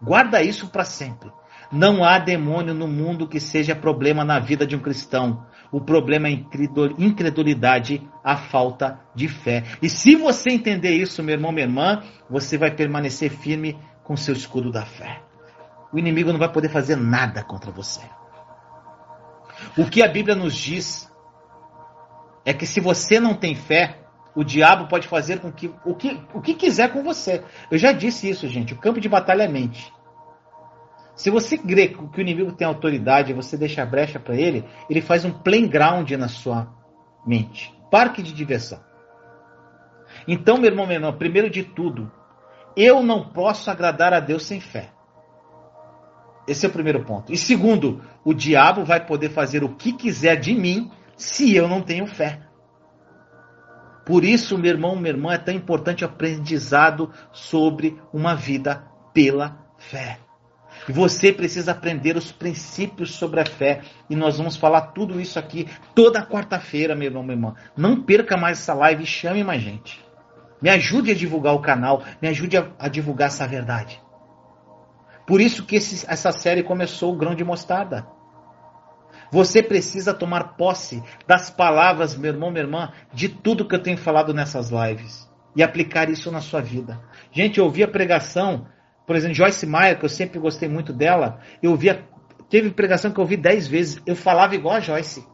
[0.00, 1.30] Guarda isso para sempre.
[1.70, 5.46] Não há demônio no mundo que seja problema na vida de um cristão.
[5.70, 9.64] O problema é a incredulidade, a falta de fé.
[9.80, 14.34] E se você entender isso, meu irmão, minha irmã, você vai permanecer firme com seu
[14.34, 15.22] escudo da fé.
[15.92, 18.02] O inimigo não vai poder fazer nada contra você.
[19.76, 21.10] O que a Bíblia nos diz
[22.44, 23.98] é que se você não tem fé,
[24.34, 27.42] o diabo pode fazer com que o, que o que quiser com você.
[27.70, 28.74] Eu já disse isso, gente.
[28.74, 29.92] O campo de batalha é mente.
[31.14, 35.00] Se você crê que o inimigo tem autoridade você deixa a brecha para ele, ele
[35.00, 36.68] faz um playground na sua
[37.26, 37.72] mente.
[37.90, 38.80] Parque de diversão.
[40.26, 42.10] Então, meu irmão, irmão, primeiro de tudo,
[42.76, 44.91] eu não posso agradar a Deus sem fé.
[46.46, 47.32] Esse é o primeiro ponto.
[47.32, 51.80] E segundo, o diabo vai poder fazer o que quiser de mim se eu não
[51.80, 52.40] tenho fé.
[54.04, 58.84] Por isso, meu irmão, minha irmã, é tão importante o aprendizado sobre uma vida
[59.14, 60.18] pela fé.
[60.88, 63.82] E você precisa aprender os princípios sobre a fé.
[64.10, 67.54] E nós vamos falar tudo isso aqui toda quarta-feira, meu irmão, minha irmã.
[67.76, 70.04] Não perca mais essa live e chame mais gente.
[70.60, 74.00] Me ajude a divulgar o canal, me ajude a, a divulgar essa verdade.
[75.32, 78.06] Por isso que esse, essa série começou o grão de mostarda.
[79.30, 83.96] Você precisa tomar posse das palavras, meu irmão, minha irmã, de tudo que eu tenho
[83.96, 85.26] falado nessas lives
[85.56, 87.00] e aplicar isso na sua vida.
[87.30, 88.66] Gente, eu ouvi a pregação
[89.06, 92.06] por exemplo, Joyce Meyer, que eu sempre gostei muito dela, eu via,
[92.50, 95.26] teve pregação que eu ouvi dez vezes, eu falava igual a Joyce.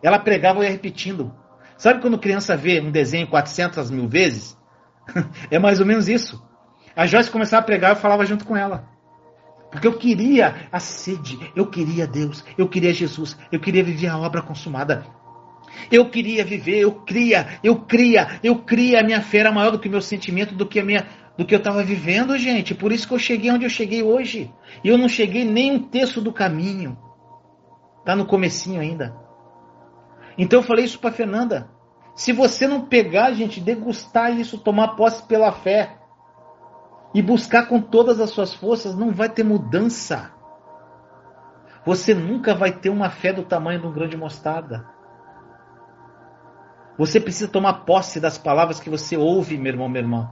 [0.00, 1.34] Ela pregava e ia repetindo.
[1.76, 4.56] Sabe quando criança vê um desenho 400 mil vezes?
[5.50, 6.40] é mais ou menos isso.
[6.94, 8.91] A Joyce começava a pregar, eu falava junto com ela.
[9.72, 14.18] Porque eu queria a sede, eu queria Deus, eu queria Jesus, eu queria viver a
[14.18, 15.06] obra consumada.
[15.90, 19.00] Eu queria viver, eu cria, eu cria, eu cria.
[19.00, 21.06] A minha fé era maior do que o meu sentimento, do que a minha,
[21.38, 22.74] do que eu estava vivendo, gente.
[22.74, 24.52] Por isso que eu cheguei onde eu cheguei hoje.
[24.84, 26.98] E eu não cheguei nem um terço do caminho.
[28.04, 29.16] Tá no comecinho ainda.
[30.36, 31.70] Então eu falei isso para Fernanda.
[32.14, 36.01] Se você não pegar, gente, degustar isso, tomar posse pela fé
[37.14, 40.30] e buscar com todas as suas forças, não vai ter mudança.
[41.84, 44.86] Você nunca vai ter uma fé do tamanho de um grande mostarda.
[46.96, 50.30] Você precisa tomar posse das palavras que você ouve, meu irmão, minha irmã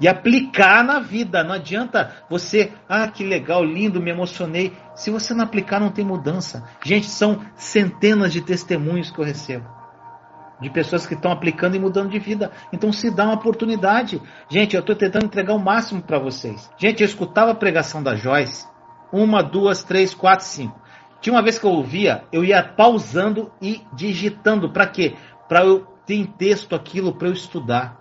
[0.00, 1.44] e aplicar na vida.
[1.44, 4.72] Não adianta você, ah, que legal, lindo, me emocionei.
[4.94, 6.64] Se você não aplicar, não tem mudança.
[6.82, 9.79] Gente, são centenas de testemunhos que eu recebo.
[10.60, 12.50] De pessoas que estão aplicando e mudando de vida.
[12.72, 14.20] Então se dá uma oportunidade.
[14.48, 16.70] Gente, eu estou tentando entregar o máximo para vocês.
[16.76, 18.68] Gente, eu escutava a pregação da Joyce.
[19.12, 20.78] Uma, duas, três, quatro, cinco.
[21.20, 24.70] Tinha uma vez que eu ouvia, eu ia pausando e digitando.
[24.70, 25.14] Para quê?
[25.48, 27.98] Para eu ter em texto aquilo para eu estudar.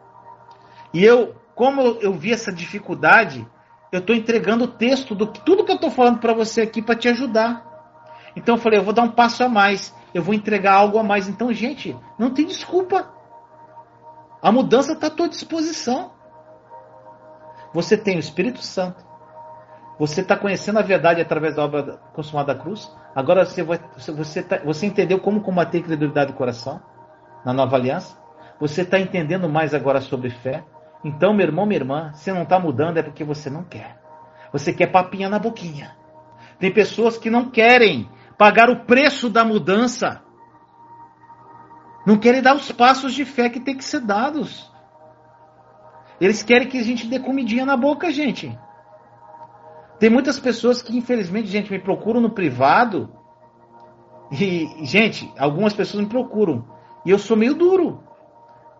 [0.94, 3.46] E eu como eu vi essa dificuldade,
[3.92, 6.96] eu estou entregando o texto do tudo que eu estou falando para você aqui para
[6.96, 7.66] te ajudar.
[8.34, 11.04] Então eu falei, eu vou dar um passo a mais, eu vou entregar algo a
[11.04, 11.28] mais.
[11.28, 13.12] Então, gente, não tem desculpa.
[14.42, 16.12] A mudança está à tua disposição.
[17.74, 19.04] Você tem o Espírito Santo.
[20.00, 22.90] Você está conhecendo a verdade através da obra consumada da cruz.
[23.14, 26.82] Agora você, vai, você, tá, você entendeu como combater a incredulidade do coração
[27.46, 28.18] na nova aliança.
[28.60, 30.64] Você está entendendo mais agora sobre fé.
[31.04, 34.00] Então, meu irmão, minha irmã, se não está mudando é porque você não quer.
[34.52, 35.96] Você quer papinha na boquinha.
[36.60, 38.10] Tem pessoas que não querem
[38.40, 40.24] pagar o preço da mudança.
[42.08, 44.72] Não querem dar os passos de fé que tem que ser dados.
[46.22, 48.58] Eles querem que a gente dê comidinha na boca, gente.
[50.00, 53.10] Tem muitas pessoas que, infelizmente, gente, me procuram no privado.
[54.32, 56.66] E, gente, algumas pessoas me procuram.
[57.06, 58.02] E eu sou meio duro.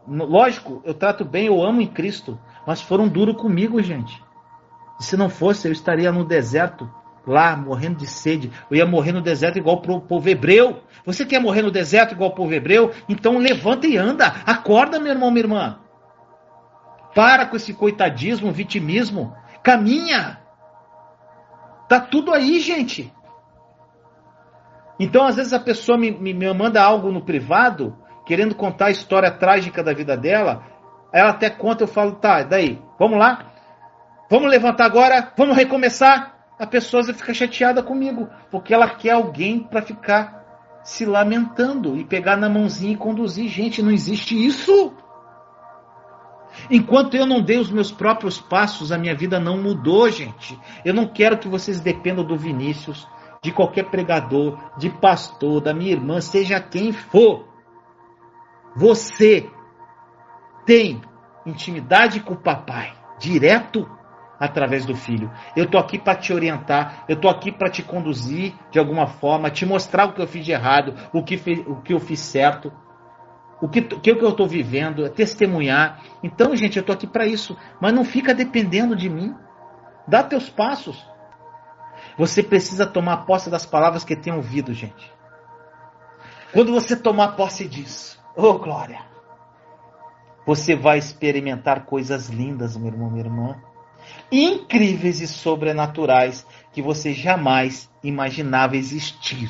[0.08, 4.24] Lógico, eu trato bem, eu amo em Cristo, mas foram duros comigo, gente.
[5.00, 6.90] E se não fosse, eu estaria no deserto,
[7.30, 8.52] lá, morrendo de sede.
[8.70, 10.82] Eu ia morrer no deserto igual o povo hebreu.
[11.06, 12.92] Você quer morrer no deserto igual o povo hebreu?
[13.08, 14.28] Então levanta e anda.
[14.46, 15.80] Acorda, meu irmão, minha irmã.
[17.16, 19.36] Para com esse coitadismo, vitimismo.
[19.64, 20.40] Caminha.
[21.88, 23.14] Tá tudo aí, gente.
[25.00, 28.92] Então, às vezes, a pessoa me, me, me manda algo no privado querendo contar a
[28.92, 30.64] história trágica da vida dela,
[31.12, 33.50] ela até conta, eu falo, tá, daí, vamos lá?
[34.30, 35.34] Vamos levantar agora?
[35.36, 36.39] Vamos recomeçar?
[36.60, 40.40] A pessoa fica chateada comigo, porque ela quer alguém para ficar
[40.84, 43.48] se lamentando e pegar na mãozinha e conduzir.
[43.48, 44.94] Gente, não existe isso.
[46.70, 50.60] Enquanto eu não dei os meus próprios passos, a minha vida não mudou, gente.
[50.84, 53.08] Eu não quero que vocês dependam do Vinícius.
[53.42, 57.48] de qualquer pregador, de pastor, da minha irmã, seja quem for.
[58.76, 59.50] Você
[60.66, 61.02] tem
[61.46, 63.90] intimidade com o papai, direto
[64.40, 65.30] através do filho.
[65.56, 69.50] Eu tô aqui para te orientar, eu tô aqui para te conduzir de alguma forma,
[69.52, 71.36] te mostrar o que eu fiz de errado, o que,
[71.68, 72.72] o que eu fiz certo,
[73.62, 76.02] o que, que eu estou vivendo, é testemunhar.
[76.24, 79.36] Então, gente, eu tô aqui para isso, mas não fica dependendo de mim.
[80.08, 81.06] Dá teus passos.
[82.18, 85.12] Você precisa tomar posse das palavras que tem ouvido, gente.
[86.54, 89.02] Quando você tomar posse disso, oh glória,
[90.46, 93.62] você vai experimentar coisas lindas, meu irmão, minha irmã,
[94.32, 99.50] incríveis e sobrenaturais que você jamais imaginava existir.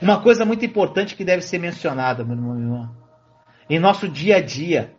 [0.00, 2.96] Uma coisa muito importante que deve ser mencionada, meu irmão, minha irmã.
[3.68, 4.94] Em nosso dia a dia,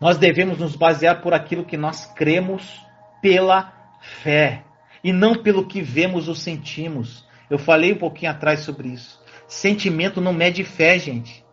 [0.00, 2.80] nós devemos nos basear por aquilo que nós cremos
[3.20, 4.64] pela fé
[5.04, 7.26] e não pelo que vemos ou sentimos.
[7.50, 9.20] Eu falei um pouquinho atrás sobre isso.
[9.46, 11.44] Sentimento não mede fé, gente.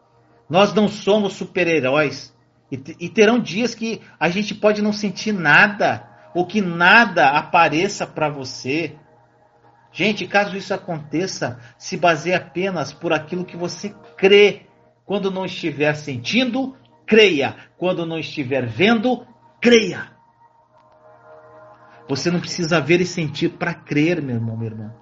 [0.49, 2.33] Nós não somos super-heróis.
[2.69, 8.29] E, terão dias que a gente pode não sentir nada, ou que nada apareça para
[8.29, 8.95] você.
[9.91, 14.67] Gente, caso isso aconteça, se baseie apenas por aquilo que você crê.
[15.05, 17.55] Quando não estiver sentindo, creia.
[17.77, 19.25] Quando não estiver vendo,
[19.61, 20.11] creia.
[22.09, 24.93] Você não precisa ver e sentir para crer, meu irmão, minha irmã.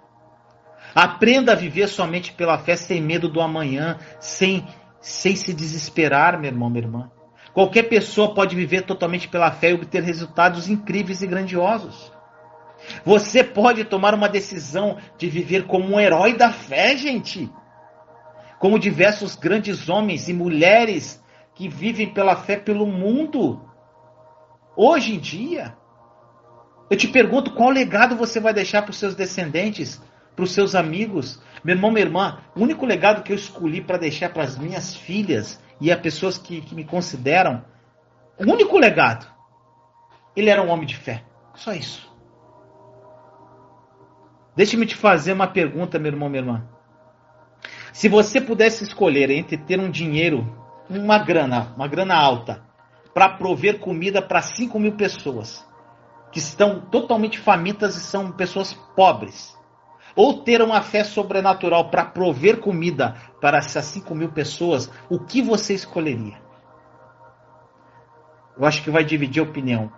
[0.93, 4.66] Aprenda a viver somente pela fé, sem medo do amanhã, sem,
[5.01, 7.11] sem se desesperar, meu irmão, minha irmã.
[7.56, 12.12] Qualquer pessoa pode viver totalmente pela fé e obter resultados incríveis e grandiosos.
[13.06, 17.49] Você pode tomar uma decisão de viver como um herói da fé, gente.
[18.60, 23.62] Como diversos grandes homens e mulheres que vivem pela fé pelo mundo.
[24.76, 25.78] Hoje em dia,
[26.89, 30.01] eu te pergunto qual legado você vai deixar para os seus descendentes,
[30.36, 31.41] para os seus amigos.
[31.63, 34.95] Meu irmão, minha irmã, o único legado que eu escolhi para deixar para as minhas
[34.95, 37.63] filhas e a pessoas que, que me consideram,
[38.38, 39.25] o único legado,
[40.36, 41.23] ele era um homem de fé.
[41.55, 42.13] Só isso.
[44.55, 46.67] Deixe-me te fazer uma pergunta, meu irmão, minha irmã.
[47.91, 50.45] Se você pudesse escolher entre ter um dinheiro,
[50.89, 52.61] uma grana, uma grana alta,
[53.13, 55.65] para prover comida para 5 mil pessoas,
[56.31, 59.55] que estão totalmente famintas e são pessoas pobres.
[60.16, 65.41] Ou ter uma fé sobrenatural para prover comida para essas 5 mil pessoas, o que
[65.41, 66.39] você escolheria?
[68.57, 69.91] Eu acho que vai dividir a opinião.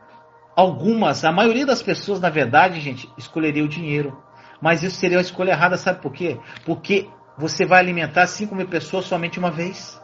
[0.56, 4.24] Algumas, a maioria das pessoas, na verdade, gente, escolheria o dinheiro.
[4.60, 6.40] Mas isso seria uma escolha errada, sabe por quê?
[6.66, 7.08] Porque
[7.38, 10.02] você vai alimentar 5 mil pessoas somente uma vez.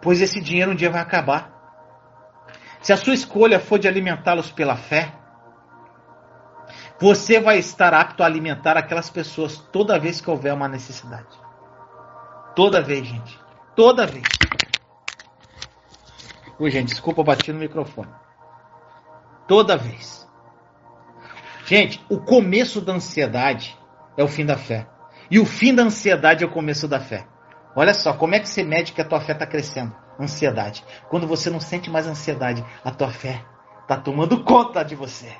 [0.00, 1.52] Pois esse dinheiro um dia vai acabar.
[2.80, 5.12] Se a sua escolha for de alimentá-los pela fé,
[7.00, 11.28] você vai estar apto a alimentar aquelas pessoas toda vez que houver uma necessidade.
[12.56, 13.38] Toda vez, gente.
[13.76, 14.24] Toda vez.
[16.58, 18.10] Ui, gente, desculpa, bati no microfone.
[19.46, 20.28] Toda vez.
[21.64, 23.78] Gente, o começo da ansiedade
[24.16, 24.88] é o fim da fé.
[25.30, 27.28] E o fim da ansiedade é o começo da fé.
[27.76, 29.94] Olha só, como é que você mede que a tua fé está crescendo?
[30.18, 30.84] Ansiedade.
[31.08, 33.44] Quando você não sente mais ansiedade, a tua fé
[33.82, 35.32] está tomando conta de você.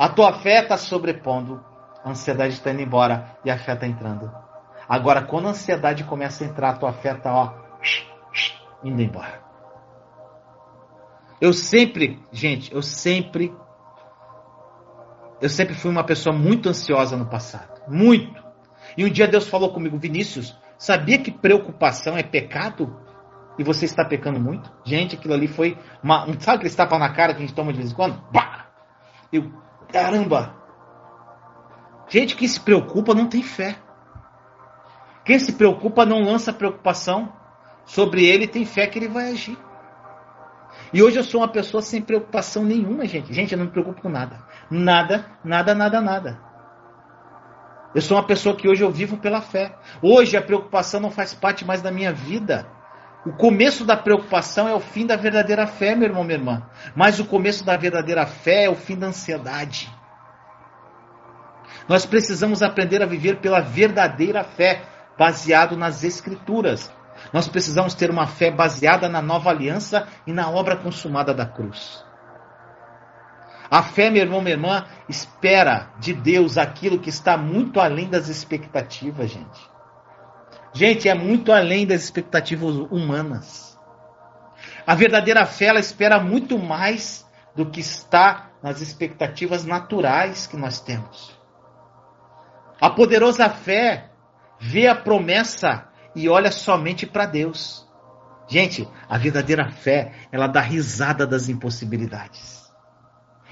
[0.00, 1.62] A tua fé está sobrepondo,
[2.02, 4.32] a ansiedade está indo embora e a fé está entrando.
[4.88, 7.52] Agora, quando a ansiedade começa a entrar, a tua fé está ó,
[8.82, 9.42] indo embora.
[11.38, 13.54] Eu sempre, gente, eu sempre,
[15.40, 18.42] eu sempre fui uma pessoa muito ansiosa no passado, muito.
[18.96, 22.96] E um dia Deus falou comigo, Vinícius, Sabia que preocupação é pecado?
[23.58, 24.72] E você está pecando muito?
[24.82, 26.24] Gente, aquilo ali foi uma.
[26.40, 28.18] Sabe aquele tapa na cara que a gente toma de vez em quando?
[28.32, 28.64] Bah!
[29.30, 29.52] Eu,
[29.90, 30.54] caramba!
[32.08, 33.76] Gente que se preocupa não tem fé.
[35.24, 37.32] Quem se preocupa não lança preocupação
[37.84, 39.56] sobre ele tem fé que ele vai agir.
[40.92, 43.32] E hoje eu sou uma pessoa sem preocupação nenhuma, gente.
[43.32, 44.42] Gente, eu não me preocupo com nada.
[44.70, 46.40] Nada, nada, nada, nada.
[47.94, 49.76] Eu sou uma pessoa que hoje eu vivo pela fé.
[50.02, 52.66] Hoje a preocupação não faz parte mais da minha vida.
[53.24, 56.62] O começo da preocupação é o fim da verdadeira fé, meu irmão, minha irmã.
[56.94, 59.92] Mas o começo da verdadeira fé é o fim da ansiedade.
[61.86, 64.82] Nós precisamos aprender a viver pela verdadeira fé,
[65.18, 66.90] baseado nas Escrituras.
[67.32, 72.02] Nós precisamos ter uma fé baseada na nova aliança e na obra consumada da cruz.
[73.70, 78.28] A fé, meu irmão, minha irmã, espera de Deus aquilo que está muito além das
[78.28, 79.70] expectativas, gente.
[80.72, 83.78] Gente, é muito além das expectativas humanas.
[84.86, 90.80] A verdadeira fé, ela espera muito mais do que está nas expectativas naturais que nós
[90.80, 91.38] temos.
[92.80, 94.10] A poderosa fé
[94.58, 97.86] vê a promessa e olha somente para Deus.
[98.48, 102.70] Gente, a verdadeira fé, ela dá risada das impossibilidades.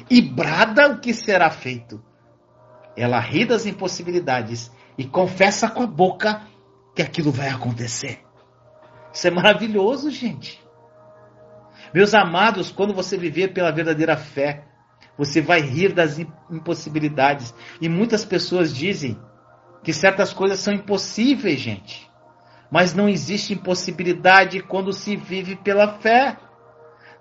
[0.09, 2.03] E brada o que será feito.
[2.97, 6.43] Ela ri das impossibilidades e confessa com a boca
[6.99, 8.19] que aquilo vai acontecer.
[9.13, 10.61] Isso é maravilhoso, gente.
[11.95, 14.65] Meus amados, quando você viver pela verdadeira fé,
[15.17, 16.19] você vai rir das
[16.51, 17.55] impossibilidades.
[17.81, 19.17] E muitas pessoas dizem
[19.85, 22.11] que certas coisas são impossíveis, gente.
[22.69, 26.37] Mas não existe impossibilidade quando se vive pela fé.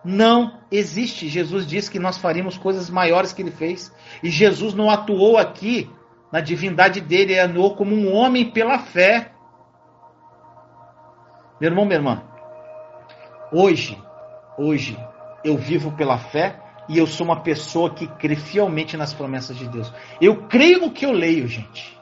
[0.03, 1.29] Não existe.
[1.29, 3.93] Jesus disse que nós faríamos coisas maiores que ele fez.
[4.23, 5.87] E Jesus não atuou aqui
[6.31, 9.36] na divindade dele, ele atuou como um homem pela fé.
[11.59, 12.21] Meu irmão, minha irmã,
[13.51, 13.97] hoje,
[14.57, 14.97] hoje,
[15.43, 19.67] eu vivo pela fé e eu sou uma pessoa que crê fielmente nas promessas de
[19.67, 19.91] Deus.
[20.21, 21.97] Eu creio no que eu leio, gente.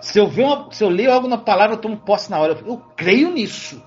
[0.00, 2.52] Se eu, uma, se eu leio algo na palavra, eu tomo posse na hora.
[2.52, 3.82] Eu, eu creio nisso.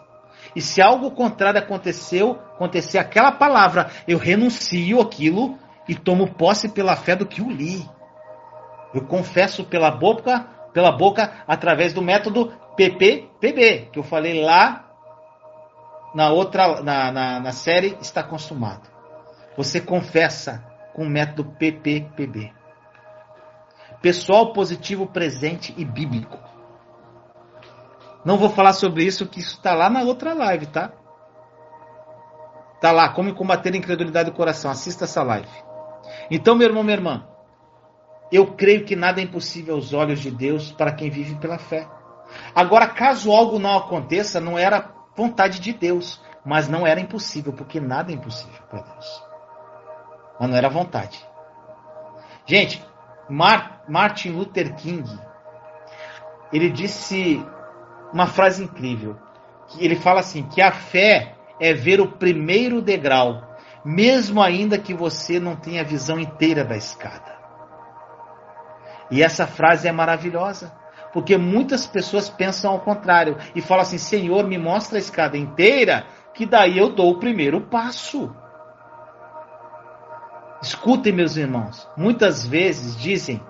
[0.56, 5.58] E se algo contrário aconteceu, acontecer aquela palavra, eu renuncio aquilo
[5.88, 7.88] e tomo posse pela fé do que eu li.
[8.94, 10.40] Eu confesso pela boca,
[10.74, 14.86] pela boca através do método PPPB, que eu falei lá
[16.16, 18.88] na outra na, na, na série está consumado.
[19.58, 22.54] Você confessa com o método PPPB
[24.02, 26.40] pessoal positivo presente e bíblico.
[28.24, 30.94] Não vou falar sobre isso, que isso está lá na outra live, tá?
[32.80, 34.72] Tá lá, como combater a incredulidade do coração.
[34.72, 35.50] Assista essa live.
[36.32, 37.28] Então, meu irmão, minha irmã,
[38.32, 41.88] eu creio que nada é impossível aos olhos de Deus para quem vive pela fé.
[42.56, 47.80] Agora, caso algo não aconteça, não era vontade de Deus, mas não era impossível, porque
[47.80, 49.24] nada é impossível para Deus.
[50.40, 51.26] Mas não era vontade.
[52.46, 52.84] Gente,
[53.30, 55.08] Martin Luther King,
[56.52, 57.46] ele disse
[58.12, 59.18] uma frase incrível.
[59.78, 63.48] Ele fala assim: que a fé é ver o primeiro degrau,
[63.86, 67.38] mesmo ainda que você não tenha a visão inteira da escada.
[69.12, 70.72] E essa frase é maravilhosa,
[71.14, 76.06] porque muitas pessoas pensam ao contrário e falam assim: Senhor, me mostra a escada inteira,
[76.34, 78.34] que daí eu dou o primeiro passo.
[80.62, 81.88] Escutem, meus irmãos.
[81.96, 83.42] Muitas vezes dizem,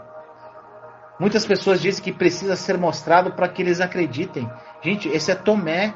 [1.20, 4.50] muitas pessoas dizem que precisa ser mostrado para que eles acreditem.
[4.82, 5.94] Gente, esse é Tomé.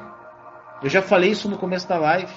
[0.82, 2.32] Eu já falei isso no começo da live.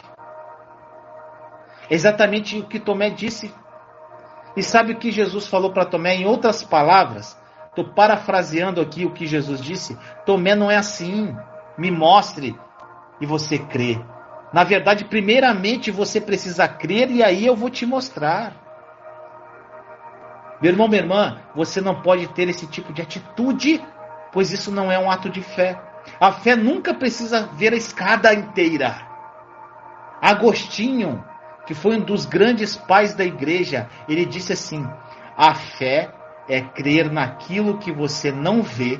[1.90, 3.54] É exatamente o que Tomé disse.
[4.56, 6.16] E sabe o que Jesus falou para Tomé?
[6.16, 7.38] Em outras palavras,
[7.78, 9.96] estou parafraseando aqui o que Jesus disse.
[10.26, 11.36] Tomé não é assim.
[11.78, 12.60] Me mostre
[13.22, 14.00] e você crê.
[14.52, 18.54] Na verdade, primeiramente você precisa crer e aí eu vou te mostrar.
[20.60, 23.84] Meu irmão, minha irmã, você não pode ter esse tipo de atitude,
[24.32, 25.80] pois isso não é um ato de fé.
[26.20, 29.06] A fé nunca precisa ver a escada inteira.
[30.20, 31.24] Agostinho,
[31.68, 34.84] que foi um dos grandes pais da igreja, ele disse assim:
[35.38, 36.17] a fé
[36.48, 39.00] é crer naquilo que você não vê,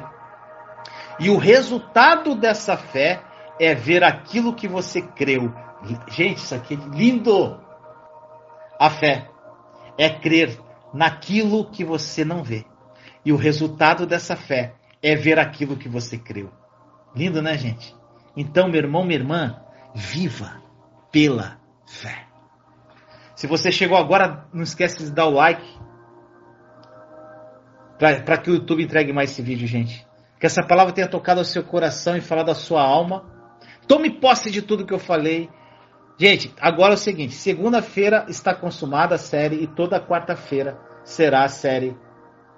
[1.20, 3.22] e o resultado dessa fé
[3.60, 5.54] é ver aquilo que você creu.
[6.08, 7.60] Gente, isso aqui é lindo!
[8.80, 9.28] A fé
[9.98, 10.60] é crer
[10.94, 12.66] naquilo que você não vê.
[13.26, 16.52] E o resultado dessa fé é ver aquilo que você creu.
[17.16, 17.96] Lindo, né, gente?
[18.36, 19.60] Então, meu irmão, minha irmã,
[19.96, 20.62] viva
[21.12, 22.28] pela fé.
[23.36, 25.68] Se você chegou agora, não esquece de dar o like
[27.98, 30.06] para que o YouTube entregue mais esse vídeo, gente.
[30.40, 33.26] Que essa palavra tenha tocado ao seu coração e falado à sua alma.
[33.88, 35.50] Tome posse de tudo que eu falei
[36.18, 41.48] Gente, agora é o seguinte: segunda-feira está consumada a série e toda quarta-feira será a
[41.48, 41.96] série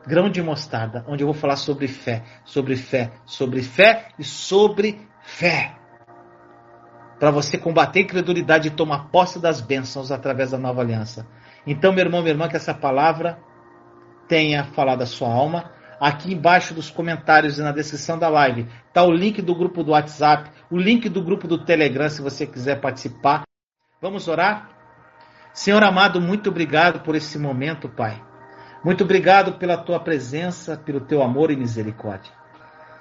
[0.08, 5.06] Grão de Mostarda, onde eu vou falar sobre fé, sobre fé, sobre fé e sobre
[5.22, 5.76] fé.
[7.20, 11.28] Para você combater a incredulidade e tomar posse das bênçãos através da nova aliança.
[11.68, 13.38] Então, meu irmão, minha irmã, que essa palavra
[14.30, 15.72] tenha falado a sua alma.
[16.00, 19.92] Aqui embaixo dos comentários e na descrição da live está o link do grupo do
[19.92, 23.44] WhatsApp, o link do grupo do Telegram, se você quiser participar.
[24.02, 24.70] Vamos orar?
[25.52, 28.24] Senhor amado, muito obrigado por esse momento, Pai.
[28.82, 32.32] Muito obrigado pela tua presença, pelo teu amor e misericórdia.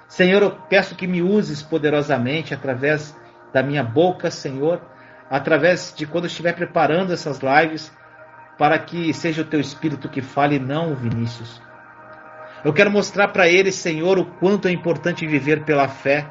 [0.09, 3.15] Senhor, eu peço que me uses poderosamente através
[3.53, 4.81] da minha boca, Senhor,
[5.29, 7.93] através de quando eu estiver preparando essas lives,
[8.59, 11.61] para que seja o teu espírito que fale, não Vinícius.
[12.63, 16.27] Eu quero mostrar para eles, Senhor, o quanto é importante viver pela fé,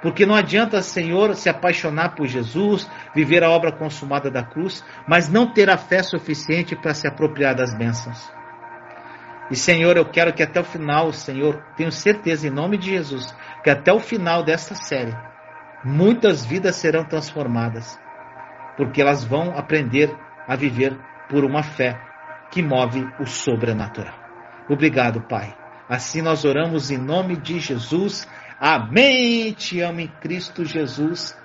[0.00, 5.28] Porque não adianta, Senhor, se apaixonar por Jesus, viver a obra consumada da cruz, mas
[5.28, 8.32] não ter a fé suficiente para se apropriar das bênçãos.
[9.50, 13.34] E Senhor, eu quero que até o final, Senhor, tenho certeza em nome de Jesus,
[13.64, 15.16] que até o final desta série,
[15.84, 17.98] muitas vidas serão transformadas,
[18.76, 20.14] porque elas vão aprender
[20.46, 20.96] a viver
[21.28, 22.00] por uma fé
[22.50, 24.14] que move o sobrenatural.
[24.68, 25.56] Obrigado, Pai.
[25.88, 28.28] Assim nós oramos em nome de Jesus.
[28.60, 29.52] Amém.
[29.52, 31.36] Te amo em Cristo Jesus.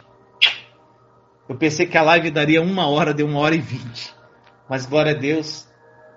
[1.48, 4.14] Eu pensei que a live daria uma hora, deu uma hora e vinte.
[4.70, 5.68] Mas glória a Deus.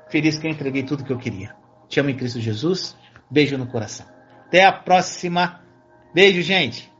[0.09, 1.55] Feliz que eu entreguei tudo que eu queria.
[1.88, 2.97] Te amo em Cristo Jesus.
[3.30, 4.06] Beijo no coração.
[4.47, 5.60] Até a próxima.
[6.14, 6.90] Beijo, gente.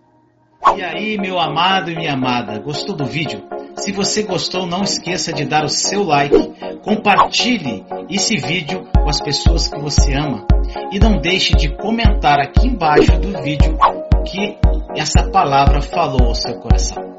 [0.77, 3.56] E aí, meu amado e minha amada, gostou do vídeo?
[3.79, 9.21] Se você gostou, não esqueça de dar o seu like, compartilhe esse vídeo com as
[9.21, 10.47] pessoas que você ama
[10.93, 13.77] e não deixe de comentar aqui embaixo do vídeo
[14.25, 14.57] que
[14.97, 17.17] essa palavra falou ao seu coração.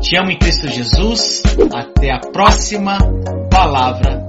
[0.00, 1.42] Te amo em Cristo Jesus.
[1.72, 2.98] Até a próxima
[3.50, 4.26] palavra